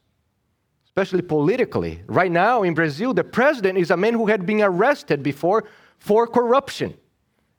[0.86, 2.02] especially politically.
[2.08, 5.66] Right now in Brazil, the president is a man who had been arrested before
[6.00, 6.98] for corruption,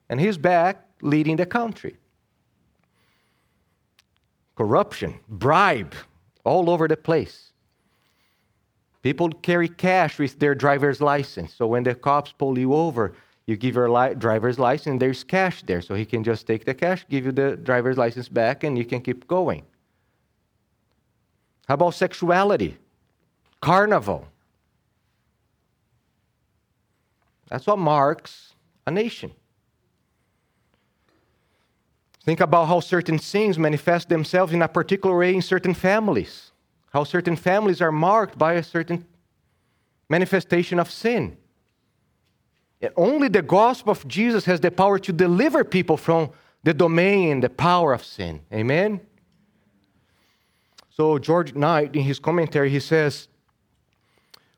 [0.09, 1.97] and he's back leading the country.
[4.57, 5.95] Corruption, bribe,
[6.45, 7.53] all over the place.
[9.07, 11.55] People carry cash with their driver's license.
[11.55, 13.13] So when the cops pull you over,
[13.47, 15.81] you give your li- driver's license, there's cash there.
[15.81, 18.85] So he can just take the cash, give you the driver's license back, and you
[18.85, 19.63] can keep going.
[21.69, 22.79] How about sexuality?
[23.61, 24.27] Carnival.
[27.49, 28.55] That's what marks
[28.89, 29.31] a nation.
[32.25, 36.51] Think about how certain sins manifest themselves in a particular way in certain families.
[36.97, 39.05] How certain families are marked by a certain
[40.09, 41.36] manifestation of sin.
[42.80, 46.30] And only the gospel of Jesus has the power to deliver people from
[46.62, 48.40] the domain, the power of sin.
[48.51, 49.03] Amen?
[50.88, 53.28] So, George Knight, in his commentary, he says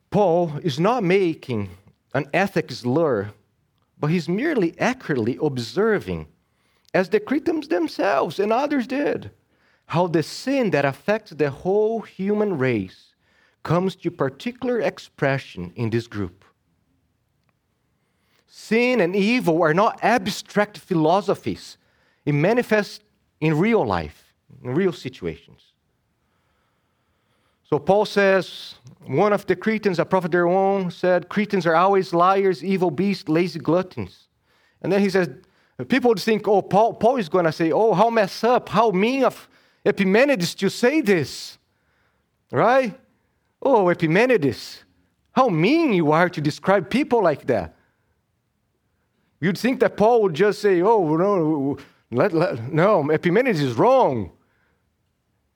[0.09, 1.71] Paul is not making
[2.15, 3.33] an ethics slur,
[3.99, 6.29] but he's merely accurately observing,
[6.95, 9.33] as the Cretans themselves and others did,
[9.89, 13.15] how the sin that affects the whole human race
[13.63, 16.45] comes to particular expression in this group.
[18.47, 21.79] Sin and evil are not abstract philosophies,
[22.27, 23.01] it manifests
[23.41, 25.73] in real life, in real situations.
[27.63, 28.75] So Paul says,
[29.07, 33.29] one of the Cretans, a prophet their own, said, Cretans are always liars, evil beasts,
[33.29, 34.29] lazy gluttons.
[34.83, 35.31] And then he says,
[35.89, 39.25] people think, oh, Paul, Paul is going to say, oh, how mess up, how mean
[39.25, 39.49] of
[39.89, 41.59] Epimenides to say this.
[42.51, 42.99] Right?
[43.61, 44.85] Oh, Epimenides,
[45.33, 47.77] how mean you are to describe people like that.
[49.41, 51.79] You'd think that Paul would just say, oh, no,
[52.11, 54.33] let, let, no, Epimenides is wrong.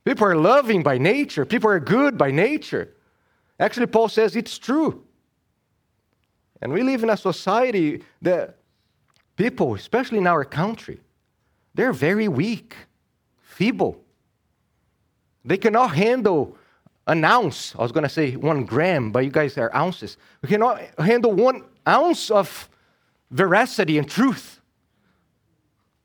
[0.04, 2.94] People are loving by nature, people are good by nature.
[3.58, 5.04] Actually, Paul says it's true.
[6.60, 8.56] And we live in a society that
[9.36, 11.00] people, especially in our country,
[11.74, 12.76] they're very weak,
[13.40, 14.01] feeble.
[15.45, 16.57] They cannot handle
[17.07, 17.74] an ounce.
[17.76, 20.16] I was going to say one gram, but you guys are ounces.
[20.40, 22.68] We cannot handle one ounce of
[23.30, 24.61] veracity and truth.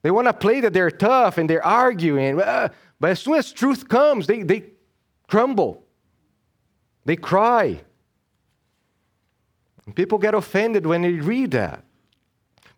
[0.02, 2.42] They want to play that they're tough and they're arguing.
[2.42, 2.70] Uh,
[3.00, 4.64] but as soon as truth comes, they, they
[5.28, 5.84] crumble,
[7.06, 7.82] they cry.
[9.86, 11.84] And people get offended when they read that.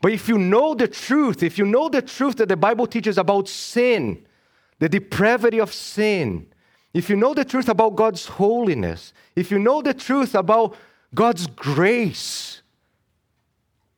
[0.01, 3.17] But if you know the truth, if you know the truth that the Bible teaches
[3.17, 4.25] about sin,
[4.79, 6.47] the depravity of sin,
[6.93, 10.75] if you know the truth about God's holiness, if you know the truth about
[11.13, 12.61] God's grace,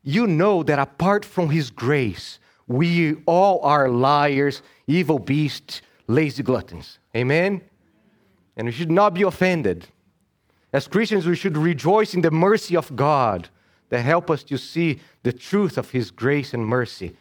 [0.03, 6.99] you know that apart from His grace, we all are liars, evil beasts, lazy gluttons.
[7.15, 7.61] Amen?
[8.57, 9.87] And we should not be offended.
[10.73, 13.49] As Christians, we should rejoice in the mercy of God
[13.89, 17.15] that help us to see the truth of His grace and mercy.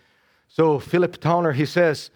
[0.48, 2.10] So Philip Towner, he says,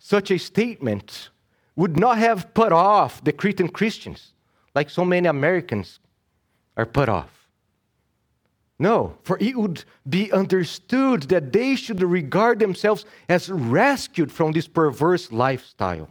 [0.00, 1.28] such a statement
[1.76, 4.32] would not have put off the Cretan Christians
[4.74, 6.00] like so many Americans
[6.76, 7.48] are put off.
[8.78, 14.66] No, for it would be understood that they should regard themselves as rescued from this
[14.66, 16.08] perverse lifestyle.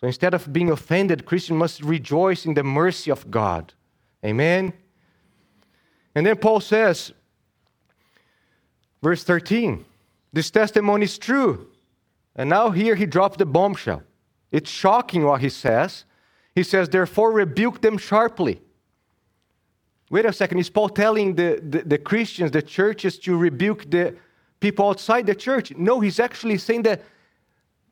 [0.00, 3.74] So instead of being offended, Christians must rejoice in the mercy of God.
[4.24, 4.72] Amen.
[6.14, 7.12] And then Paul says,
[9.02, 9.84] verse 13,
[10.32, 11.69] this testimony is true.
[12.36, 14.02] And now here he drops the bombshell.
[14.50, 16.04] It's shocking what he says.
[16.54, 18.60] He says, therefore, rebuke them sharply.
[20.10, 24.16] Wait a second, is Paul telling the, the, the, Christians, the churches, to rebuke the
[24.58, 25.72] people outside the church?
[25.76, 27.02] No, he's actually saying that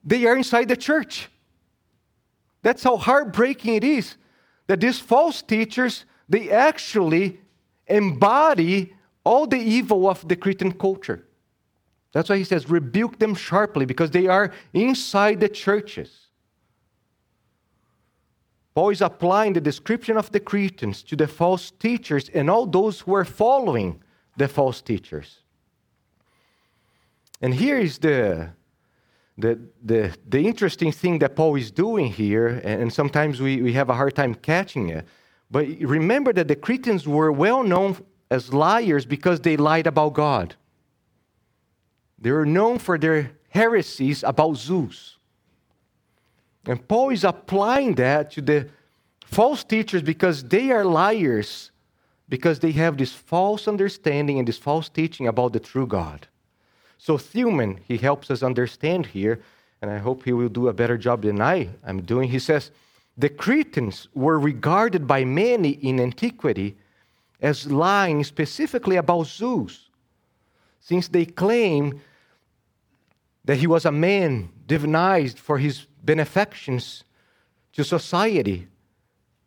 [0.02, 1.28] they are inside the church.
[2.62, 4.16] That's how heartbreaking it is
[4.66, 7.40] that these false teachers, they actually
[7.86, 11.24] embody all the evil of the Cretan culture.
[12.18, 16.26] That's why he says, rebuke them sharply, because they are inside the churches.
[18.74, 22.98] Paul is applying the description of the Cretans to the false teachers and all those
[22.98, 24.02] who are following
[24.36, 25.38] the false teachers.
[27.40, 28.48] And here is the,
[29.36, 33.90] the, the, the interesting thing that Paul is doing here, and sometimes we, we have
[33.90, 35.06] a hard time catching it.
[35.52, 37.96] But remember that the Cretans were well known
[38.28, 40.56] as liars because they lied about God.
[42.20, 45.16] They were known for their heresies about Zeus.
[46.66, 48.68] And Paul is applying that to the
[49.24, 51.70] false teachers because they are liars,
[52.28, 56.26] because they have this false understanding and this false teaching about the true God.
[56.98, 59.40] So, Thuman, he helps us understand here,
[59.80, 62.28] and I hope he will do a better job than I am doing.
[62.28, 62.72] He says,
[63.16, 66.76] The Cretans were regarded by many in antiquity
[67.40, 69.88] as lying specifically about Zeus,
[70.80, 72.00] since they claim
[73.48, 77.02] that he was a man divinized for his benefactions
[77.72, 78.68] to society,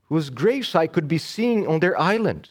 [0.09, 2.49] whose gravesite could be seen on their island.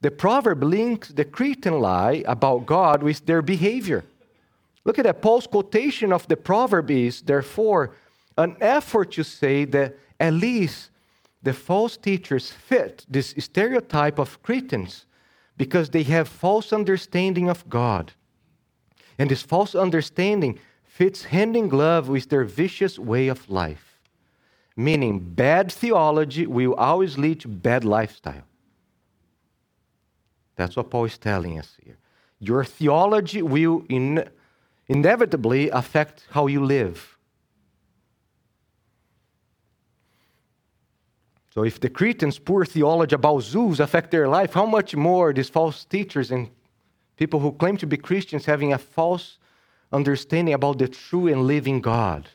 [0.00, 4.02] The proverb links the Cretan lie about God with their behavior.
[4.84, 5.22] Look at that.
[5.22, 7.94] Paul's quotation of the proverb is, therefore,
[8.36, 10.90] an effort to say that at least
[11.44, 15.06] the false teachers fit this stereotype of Cretans
[15.56, 18.14] because they have false understanding of God.
[19.18, 23.98] And this false understanding fits hand in glove with their vicious way of life.
[24.76, 28.44] Meaning, bad theology will always lead to bad lifestyle.
[30.56, 31.96] That's what Paul is telling us here.
[32.40, 34.28] Your theology will in,
[34.88, 37.16] inevitably affect how you live.
[41.54, 45.48] So, if the Cretans' poor theology about Zeus affect their life, how much more these
[45.48, 46.50] false teachers and
[47.16, 49.38] people who claim to be Christians having a false
[49.92, 52.28] understanding about the true and living God?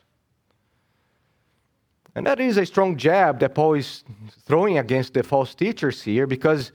[2.14, 4.04] And that is a strong jab that Paul is
[4.44, 6.72] throwing against the false teachers here because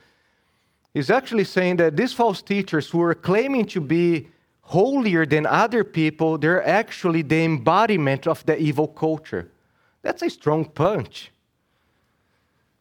[0.93, 4.29] he's actually saying that these false teachers who are claiming to be
[4.61, 9.51] holier than other people, they're actually the embodiment of the evil culture.
[10.01, 11.31] That's a strong punch.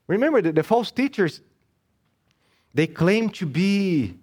[0.07, 1.41] Remember that the false teachers,
[2.72, 4.14] they claim to be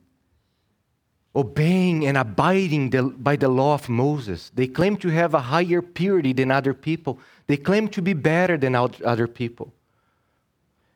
[1.35, 4.51] obeying and abiding the, by the law of Moses.
[4.53, 7.19] They claim to have a higher purity than other people.
[7.47, 9.73] They claim to be better than other people.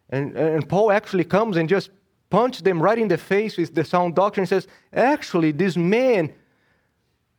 [0.10, 1.90] And, and Paul actually comes and just
[2.30, 6.34] punches them right in the face with the sound doctrine and says, actually, these men,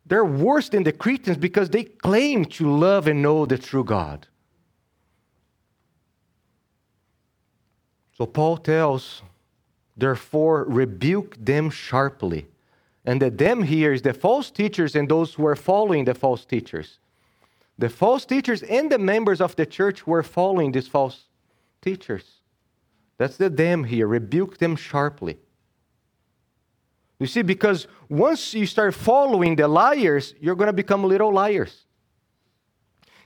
[0.04, 4.26] they're worse than the Cretans because they claim to love and know the true God.
[8.16, 9.22] So Paul tells,
[9.96, 12.48] therefore, rebuke them sharply.
[13.08, 16.44] And the them here is the false teachers and those who are following the false
[16.44, 16.98] teachers.
[17.78, 21.24] The false teachers and the members of the church were following these false
[21.80, 22.24] teachers.
[23.16, 24.06] That's the them here.
[24.06, 25.38] Rebuke them sharply.
[27.18, 31.86] You see, because once you start following the liars, you're going to become little liars.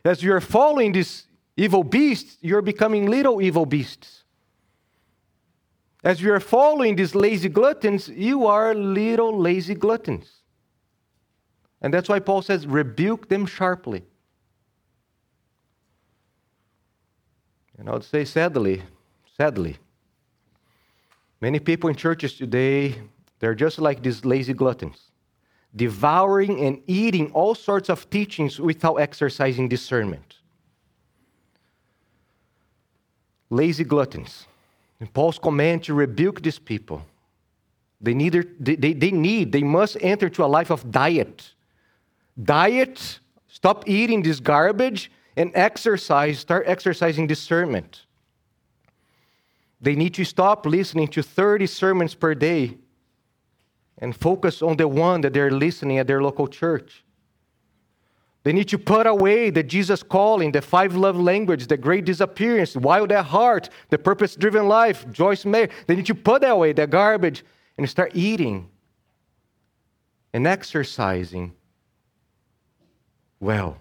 [0.04, 1.26] As you're following these
[1.56, 4.21] evil beasts, you're becoming little evil beasts.
[6.04, 10.42] As you are following these lazy gluttons, you are little lazy gluttons.
[11.80, 14.04] And that's why Paul says, rebuke them sharply.
[17.78, 18.82] And I would say, sadly,
[19.36, 19.78] sadly,
[21.40, 22.96] many people in churches today,
[23.38, 25.10] they're just like these lazy gluttons,
[25.74, 30.36] devouring and eating all sorts of teachings without exercising discernment.
[33.50, 34.46] Lazy gluttons.
[35.02, 37.02] And Paul's command to rebuke these people.
[38.00, 41.54] They, need, they, they, they need, they must enter to a life of diet.
[42.40, 48.02] Diet, stop eating this garbage, and exercise, start exercising discernment.
[49.80, 52.76] They need to stop listening to 30 sermons per day
[53.98, 57.02] and focus on the one that they're listening at their local church.
[58.44, 62.76] They need to put away the Jesus calling, the five love language, the great disappearance,
[62.76, 65.68] wild at heart, the purpose driven life, Joyce Meyer.
[65.86, 67.44] They need to put that away the garbage
[67.78, 68.68] and start eating
[70.32, 71.52] and exercising
[73.38, 73.78] well.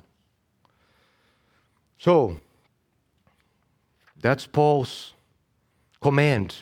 [1.98, 2.40] So,
[4.20, 5.14] that's Paul's
[6.02, 6.56] command.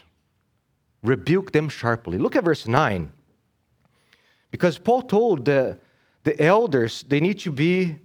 [1.04, 2.18] Rebuke them sharply.
[2.18, 3.12] Look at verse 9.
[4.52, 5.78] Because Paul told the
[6.24, 7.98] the elders, they need to be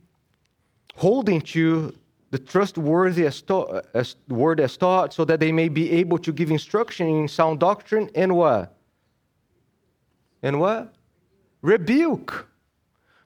[0.96, 1.94] holding to
[2.30, 3.42] the trustworthy as,
[3.94, 7.60] as word as taught so that they may be able to give instruction in sound
[7.60, 8.76] doctrine and what?
[10.42, 10.94] And what?
[11.62, 12.48] Rebuke.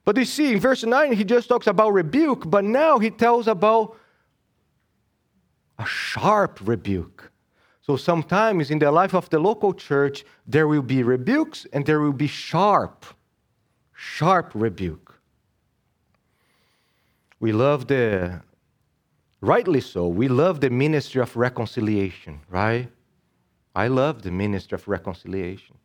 [0.05, 3.47] But you see, in verse 9, he just talks about rebuke, but now he tells
[3.47, 3.97] about
[5.77, 7.31] a sharp rebuke.
[7.81, 11.99] So sometimes in the life of the local church, there will be rebukes and there
[11.99, 13.05] will be sharp
[13.99, 15.19] sharp rebuke.
[17.41, 18.41] We love the,
[19.41, 22.89] rightly so, we love the ministry of reconciliation, right?
[23.75, 25.75] I love the ministry of reconciliation.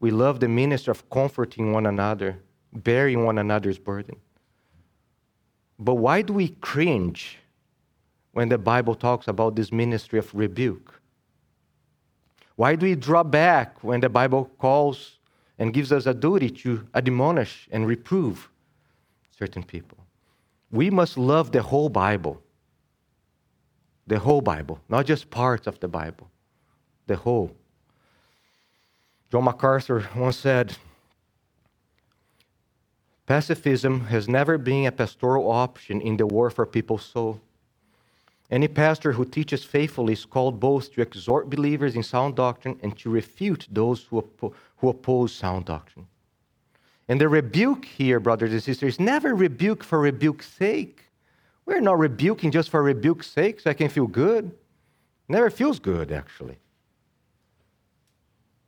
[0.00, 2.40] We love the ministry of comforting one another,
[2.72, 4.16] bearing one another's burden.
[5.78, 7.38] But why do we cringe
[8.32, 11.00] when the Bible talks about this ministry of rebuke?
[12.56, 15.18] Why do we draw back when the Bible calls
[15.62, 18.50] and gives us a duty to admonish and reprove
[19.30, 19.96] certain people.
[20.72, 22.42] We must love the whole Bible.
[24.08, 26.28] The whole Bible, not just parts of the Bible,
[27.06, 27.54] the whole.
[29.30, 30.76] John MacArthur once said,
[33.26, 37.40] Pacifism has never been a pastoral option in the war for people's soul.
[38.52, 42.94] Any pastor who teaches faithfully is called both to exhort believers in sound doctrine and
[42.98, 46.06] to refute those who, oppo- who oppose sound doctrine.
[47.08, 51.04] And the rebuke here, brothers and sisters, is never rebuke for rebuke's sake.
[51.64, 54.52] We're not rebuking just for rebuke's sake so I can feel good.
[55.28, 56.58] never feels good, actually.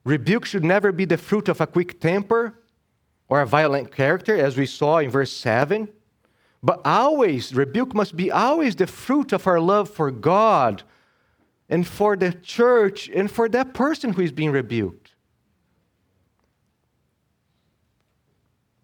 [0.05, 2.55] Rebuke should never be the fruit of a quick temper
[3.28, 5.91] or a violent character, as we saw in verse 7.
[6.64, 10.82] But always, rebuke must be always the fruit of our love for God
[11.68, 15.10] and for the church and for that person who is being rebuked.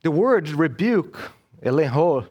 [0.03, 1.33] The word rebuke,
[1.65, 2.29] elencho,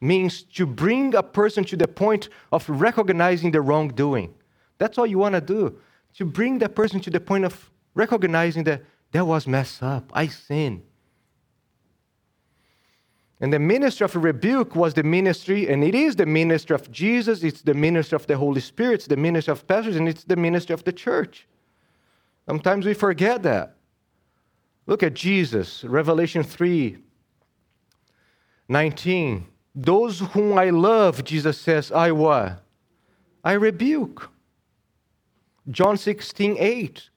[0.00, 4.32] means to bring a person to the point of recognizing the wrongdoing.
[4.78, 5.80] That's all you want to do.
[6.14, 10.12] To bring that person to the point of recognizing that that was messed up.
[10.14, 10.82] I sinned.
[13.40, 17.42] And the ministry of rebuke was the ministry, and it is the ministry of Jesus,
[17.42, 20.36] it's the ministry of the Holy Spirit, it's the ministry of pastors, and it's the
[20.36, 21.46] ministry of the church.
[22.48, 23.76] Sometimes we forget that.
[24.86, 26.98] Look at Jesus, Revelation 3
[28.68, 29.46] 19.
[29.74, 32.62] Those whom I love, Jesus says, I what?
[33.44, 34.30] I rebuke.
[35.70, 37.10] John 16 8.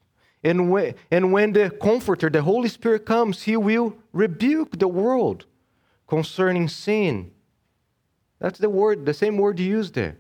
[0.43, 5.45] And when, and when the Comforter, the Holy Spirit comes, he will rebuke the world
[6.10, 7.32] concerning sin.
[8.39, 10.18] That's the word, the same word used there.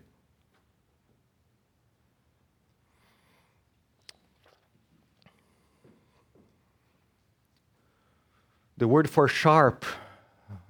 [8.77, 9.83] The word for sharp,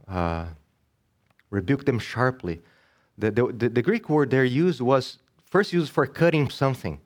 [0.08, 0.46] uh,
[1.52, 2.62] rebuke them sharply.
[3.18, 7.00] The, the, the, Greek word there used was first used for cutting something.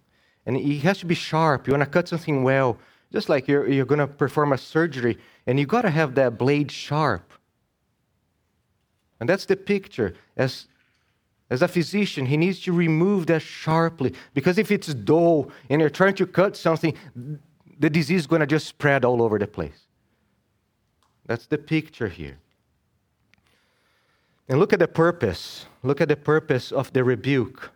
[0.46, 1.68] And it has to be sharp.
[1.68, 2.78] You want to cut something well.
[3.12, 6.38] Just like you're, you're going to perform a surgery, and you got to have that
[6.38, 7.34] blade sharp.
[9.24, 10.16] And that's the picture.
[10.36, 10.68] As,
[11.50, 14.14] as a physician, he needs to remove that sharply.
[14.34, 16.94] Because if it's dull and you're trying to cut something,
[17.80, 19.88] the disease is going to just spread all over the place.
[21.26, 22.38] That's the picture here.
[24.50, 25.68] And look at the purpose.
[25.84, 27.72] Look at the purpose of the rebuke.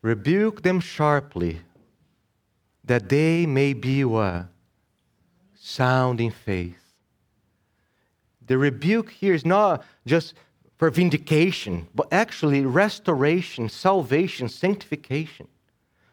[0.00, 1.60] Rebuke them sharply,
[2.82, 4.46] that they may be what?
[5.54, 6.81] Sound in faith.
[8.46, 10.34] The rebuke here is not just
[10.76, 15.46] for vindication, but actually restoration, salvation, sanctification.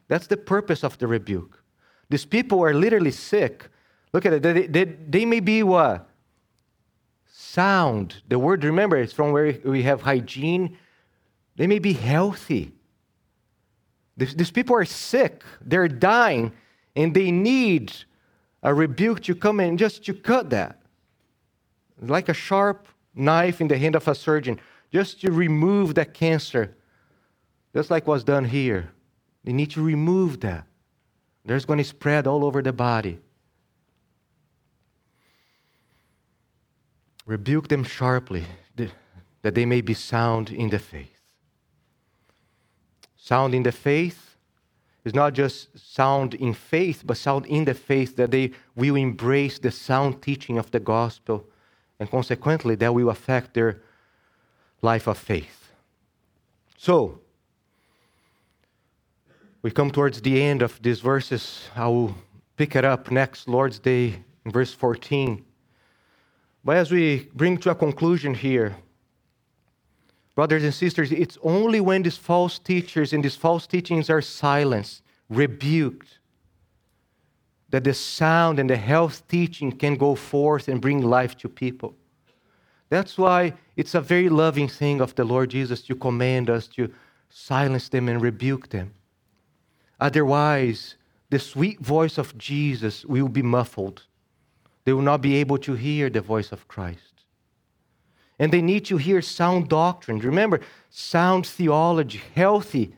[0.07, 1.63] That's the purpose of the rebuke.
[2.09, 3.69] These people are literally sick.
[4.13, 4.43] Look at it.
[4.43, 6.07] They, they, they may be what?
[7.31, 8.21] Sound.
[8.27, 10.77] The word, remember, is from where we have hygiene.
[11.55, 12.73] They may be healthy.
[14.17, 15.43] These, these people are sick.
[15.61, 16.51] They're dying,
[16.95, 17.93] and they need
[18.61, 20.78] a rebuke to come in just to cut that
[22.01, 24.59] like a sharp knife in the hand of a surgeon,
[24.91, 26.75] just to remove that cancer,
[27.75, 28.91] just like was done here.
[29.43, 30.65] They need to remove that.
[31.45, 33.19] There's going to spread all over the body.
[37.25, 38.45] Rebuke them sharply,
[38.75, 41.21] that they may be sound in the faith.
[43.15, 44.35] Sound in the faith
[45.05, 49.59] is not just sound in faith, but sound in the faith that they will embrace
[49.59, 51.47] the sound teaching of the gospel
[51.99, 53.81] and consequently, that will affect their
[54.81, 55.71] life of faith.
[56.77, 57.19] So,
[59.61, 61.67] we come towards the end of these verses.
[61.75, 62.15] I will
[62.55, 65.43] pick it up next Lord's Day in verse 14.
[66.63, 68.77] But as we bring to a conclusion here,
[70.35, 75.01] brothers and sisters, it's only when these false teachers and these false teachings are silenced,
[75.29, 76.18] rebuked,
[77.69, 81.95] that the sound and the health teaching can go forth and bring life to people.
[82.89, 86.91] That's why it's a very loving thing of the Lord Jesus to command us to
[87.29, 88.93] silence them and rebuke them.
[89.99, 90.95] Otherwise,
[91.29, 94.03] the sweet voice of Jesus will be muffled.
[94.85, 97.13] They will not be able to hear the voice of Christ.
[98.39, 100.17] And they need to hear sound doctrine.
[100.19, 102.93] Remember, sound theology, healthy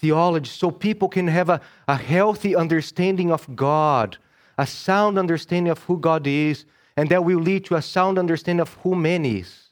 [0.00, 4.16] theology so people can have a, a healthy understanding of God,
[4.56, 6.64] a sound understanding of who God is,
[6.96, 9.68] and that will lead to a sound understanding of who man is.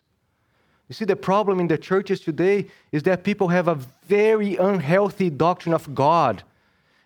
[0.88, 5.28] You see, the problem in the churches today is that people have a very unhealthy
[5.28, 6.42] doctrine of God.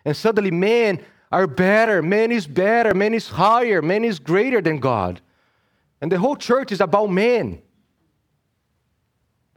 [0.05, 1.01] And suddenly, men
[1.31, 5.19] are better, man is better, man is higher, man is greater than God.
[5.99, 7.61] And the whole church is about men.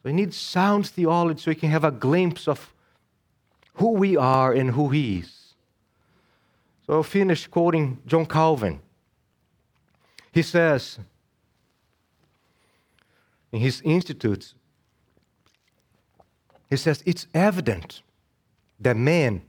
[0.02, 2.72] We need sound theology so we can have a glimpse of
[3.76, 5.54] who we are and who He is.
[6.86, 8.80] So I'll finish quoting John Calvin.
[10.32, 10.98] He says
[13.50, 14.54] in his institutes,
[16.68, 18.02] he says, it's evident
[18.78, 19.42] that man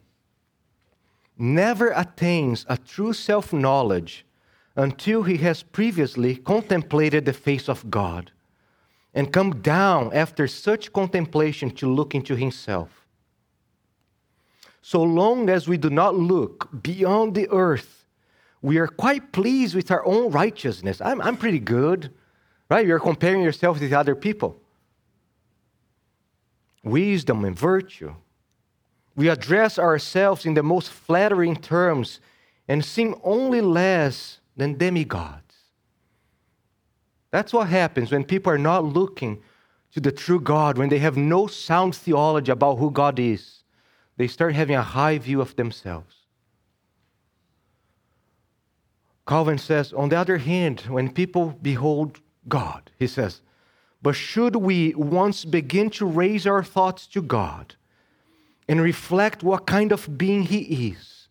[1.38, 4.26] never attains a true self knowledge
[4.76, 8.32] until he has previously contemplated the face of God
[9.14, 13.07] and come down after such contemplation to look into himself
[14.82, 18.06] so long as we do not look beyond the earth,
[18.62, 21.02] we are quite pleased with our own righteousness.
[21.02, 22.14] I'm, I'm pretty good,
[22.70, 22.86] right?
[22.86, 24.60] You're comparing yourself with other people.
[26.84, 28.14] Wisdom and virtue.
[29.16, 32.20] We address ourselves in the most flattering terms
[32.68, 35.56] and seem only less than demigods.
[37.32, 39.42] That's what happens when people are not looking
[39.94, 43.57] to the true God, when they have no sound theology about who God is.
[44.18, 46.16] They start having a high view of themselves.
[49.28, 53.42] Calvin says, on the other hand, when people behold God, he says,
[54.02, 57.76] but should we once begin to raise our thoughts to God
[58.68, 61.28] and reflect what kind of being He is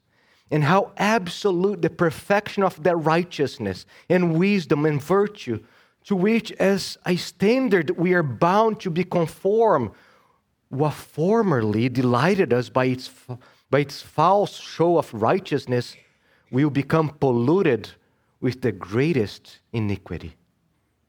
[0.50, 5.62] and how absolute the perfection of that righteousness and wisdom and virtue
[6.04, 9.92] to which, as a standard, we are bound to be conform,
[10.68, 13.10] what formerly delighted us by its,
[13.70, 15.96] by its false show of righteousness
[16.50, 17.90] will become polluted
[18.40, 20.36] with the greatest iniquity.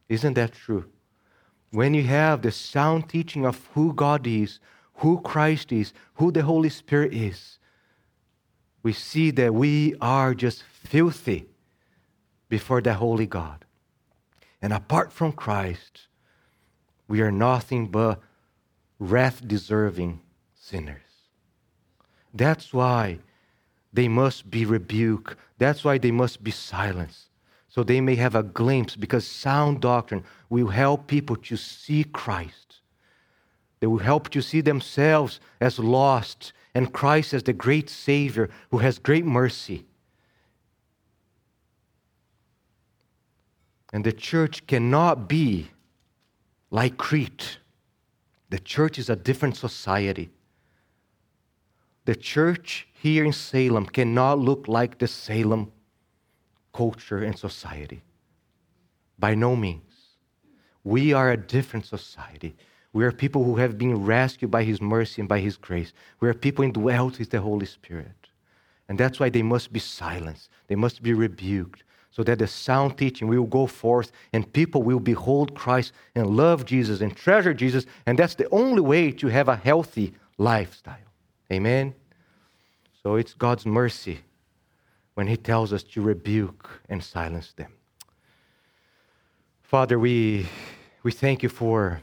[0.10, 0.86] Isn't that true?
[1.72, 4.60] When you have the sound teaching of who God is,
[4.96, 7.60] who Christ is, who the Holy Spirit is,
[8.84, 11.50] we see that we are just filthy
[12.48, 13.66] before the Holy God.
[14.62, 16.08] And apart from Christ,
[17.08, 18.22] we are nothing but
[19.00, 20.22] wrath deserving
[20.56, 21.02] sinners.
[22.34, 23.20] That's why
[23.94, 25.36] they must be rebuked.
[25.58, 27.26] That's why they must be silenced.
[27.68, 32.78] So they may have a glimpse, because sound doctrine will help people to see Christ.
[33.80, 38.80] They will help to see themselves as lost and Christ as the great Savior who
[38.80, 39.86] has great mercy.
[43.94, 45.70] And the church cannot be
[46.72, 47.60] like Crete.
[48.50, 50.30] The church is a different society.
[52.06, 55.72] The church here in Salem cannot look like the Salem
[56.74, 58.02] culture and society.
[59.20, 59.84] By no means.
[60.84, 62.56] We are a different society.
[62.94, 65.92] We are people who have been rescued by His mercy and by His grace.
[66.22, 68.30] We are people indwelt with the Holy Spirit.
[68.88, 71.84] And that's why they must be silenced, they must be rebuked,
[72.18, 76.66] so that the sound teaching will go forth and people will behold Christ and love
[76.66, 77.86] Jesus and treasure Jesus.
[78.08, 80.96] And that's the only way to have a healthy lifestyle.
[81.54, 81.94] Amen?
[83.04, 84.22] So it's God's mercy
[85.14, 87.72] when He tells us to rebuke and silence them.
[89.62, 90.48] Father, we,
[91.04, 92.02] we thank you for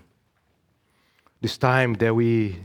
[1.40, 2.60] this time that we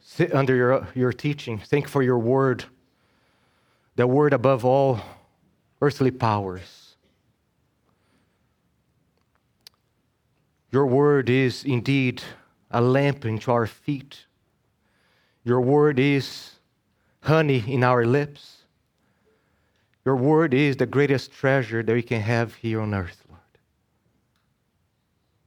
[0.00, 1.56] sit under your, your teaching.
[1.56, 2.66] Thank you for your word,
[3.96, 5.00] the word above all
[5.82, 6.94] earthly powers.
[10.70, 12.22] Your word is indeed
[12.70, 14.24] a lamp into our feet.
[15.44, 16.52] Your word is
[17.20, 18.58] honey in our lips.
[20.04, 23.40] Your word is the greatest treasure that we can have here on earth, Lord.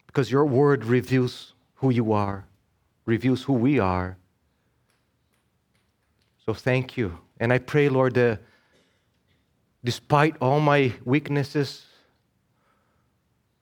[0.05, 2.45] Because your word reveals who you are,
[3.05, 4.17] reveals who we are.
[6.45, 7.19] So thank you.
[7.39, 8.41] And I pray, Lord, that
[9.85, 11.85] despite all my weaknesses,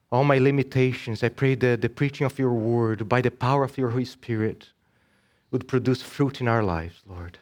[0.09, 3.77] all my limitations, I pray that the preaching of your word, by the power of
[3.77, 4.69] your Holy Spirit,
[5.51, 7.39] would produce fruit in our lives, Lord.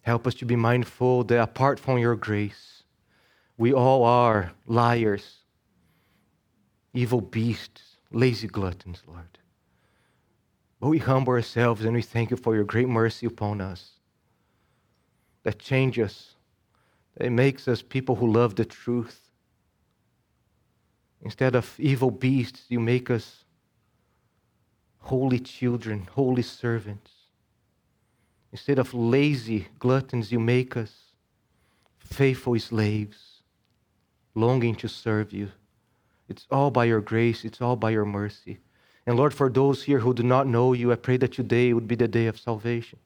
[0.00, 2.82] Help us to be mindful that apart from your grace,
[3.58, 5.38] we all are liars,
[6.94, 9.38] evil beasts, lazy gluttons, Lord.
[10.80, 13.90] But we humble ourselves and we thank you for your great mercy upon us
[15.42, 16.35] that changes us
[17.16, 19.20] it makes us people who love the truth.
[21.22, 23.44] Instead of evil beasts, you make us
[24.98, 27.10] holy children, holy servants.
[28.52, 30.92] Instead of lazy gluttons, you make us
[31.98, 33.42] faithful slaves,
[34.34, 35.50] longing to serve you.
[36.28, 38.58] It's all by your grace, it's all by your mercy.
[39.06, 41.86] And Lord, for those here who do not know you, I pray that today would
[41.86, 42.98] be the day of salvation,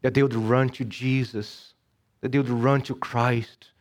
[0.00, 1.71] that they would run to Jesus
[2.22, 3.72] that they would run to Christ,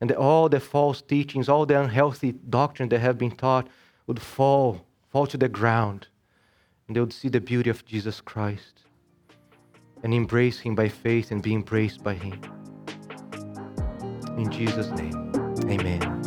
[0.00, 3.68] and that all the false teachings, all the unhealthy doctrine that have been taught
[4.06, 6.08] would fall, fall to the ground,
[6.88, 8.80] and they would see the beauty of Jesus Christ
[10.02, 12.40] and embrace Him by faith and be embraced by Him.
[14.38, 15.32] In Jesus' name,
[15.68, 16.19] amen.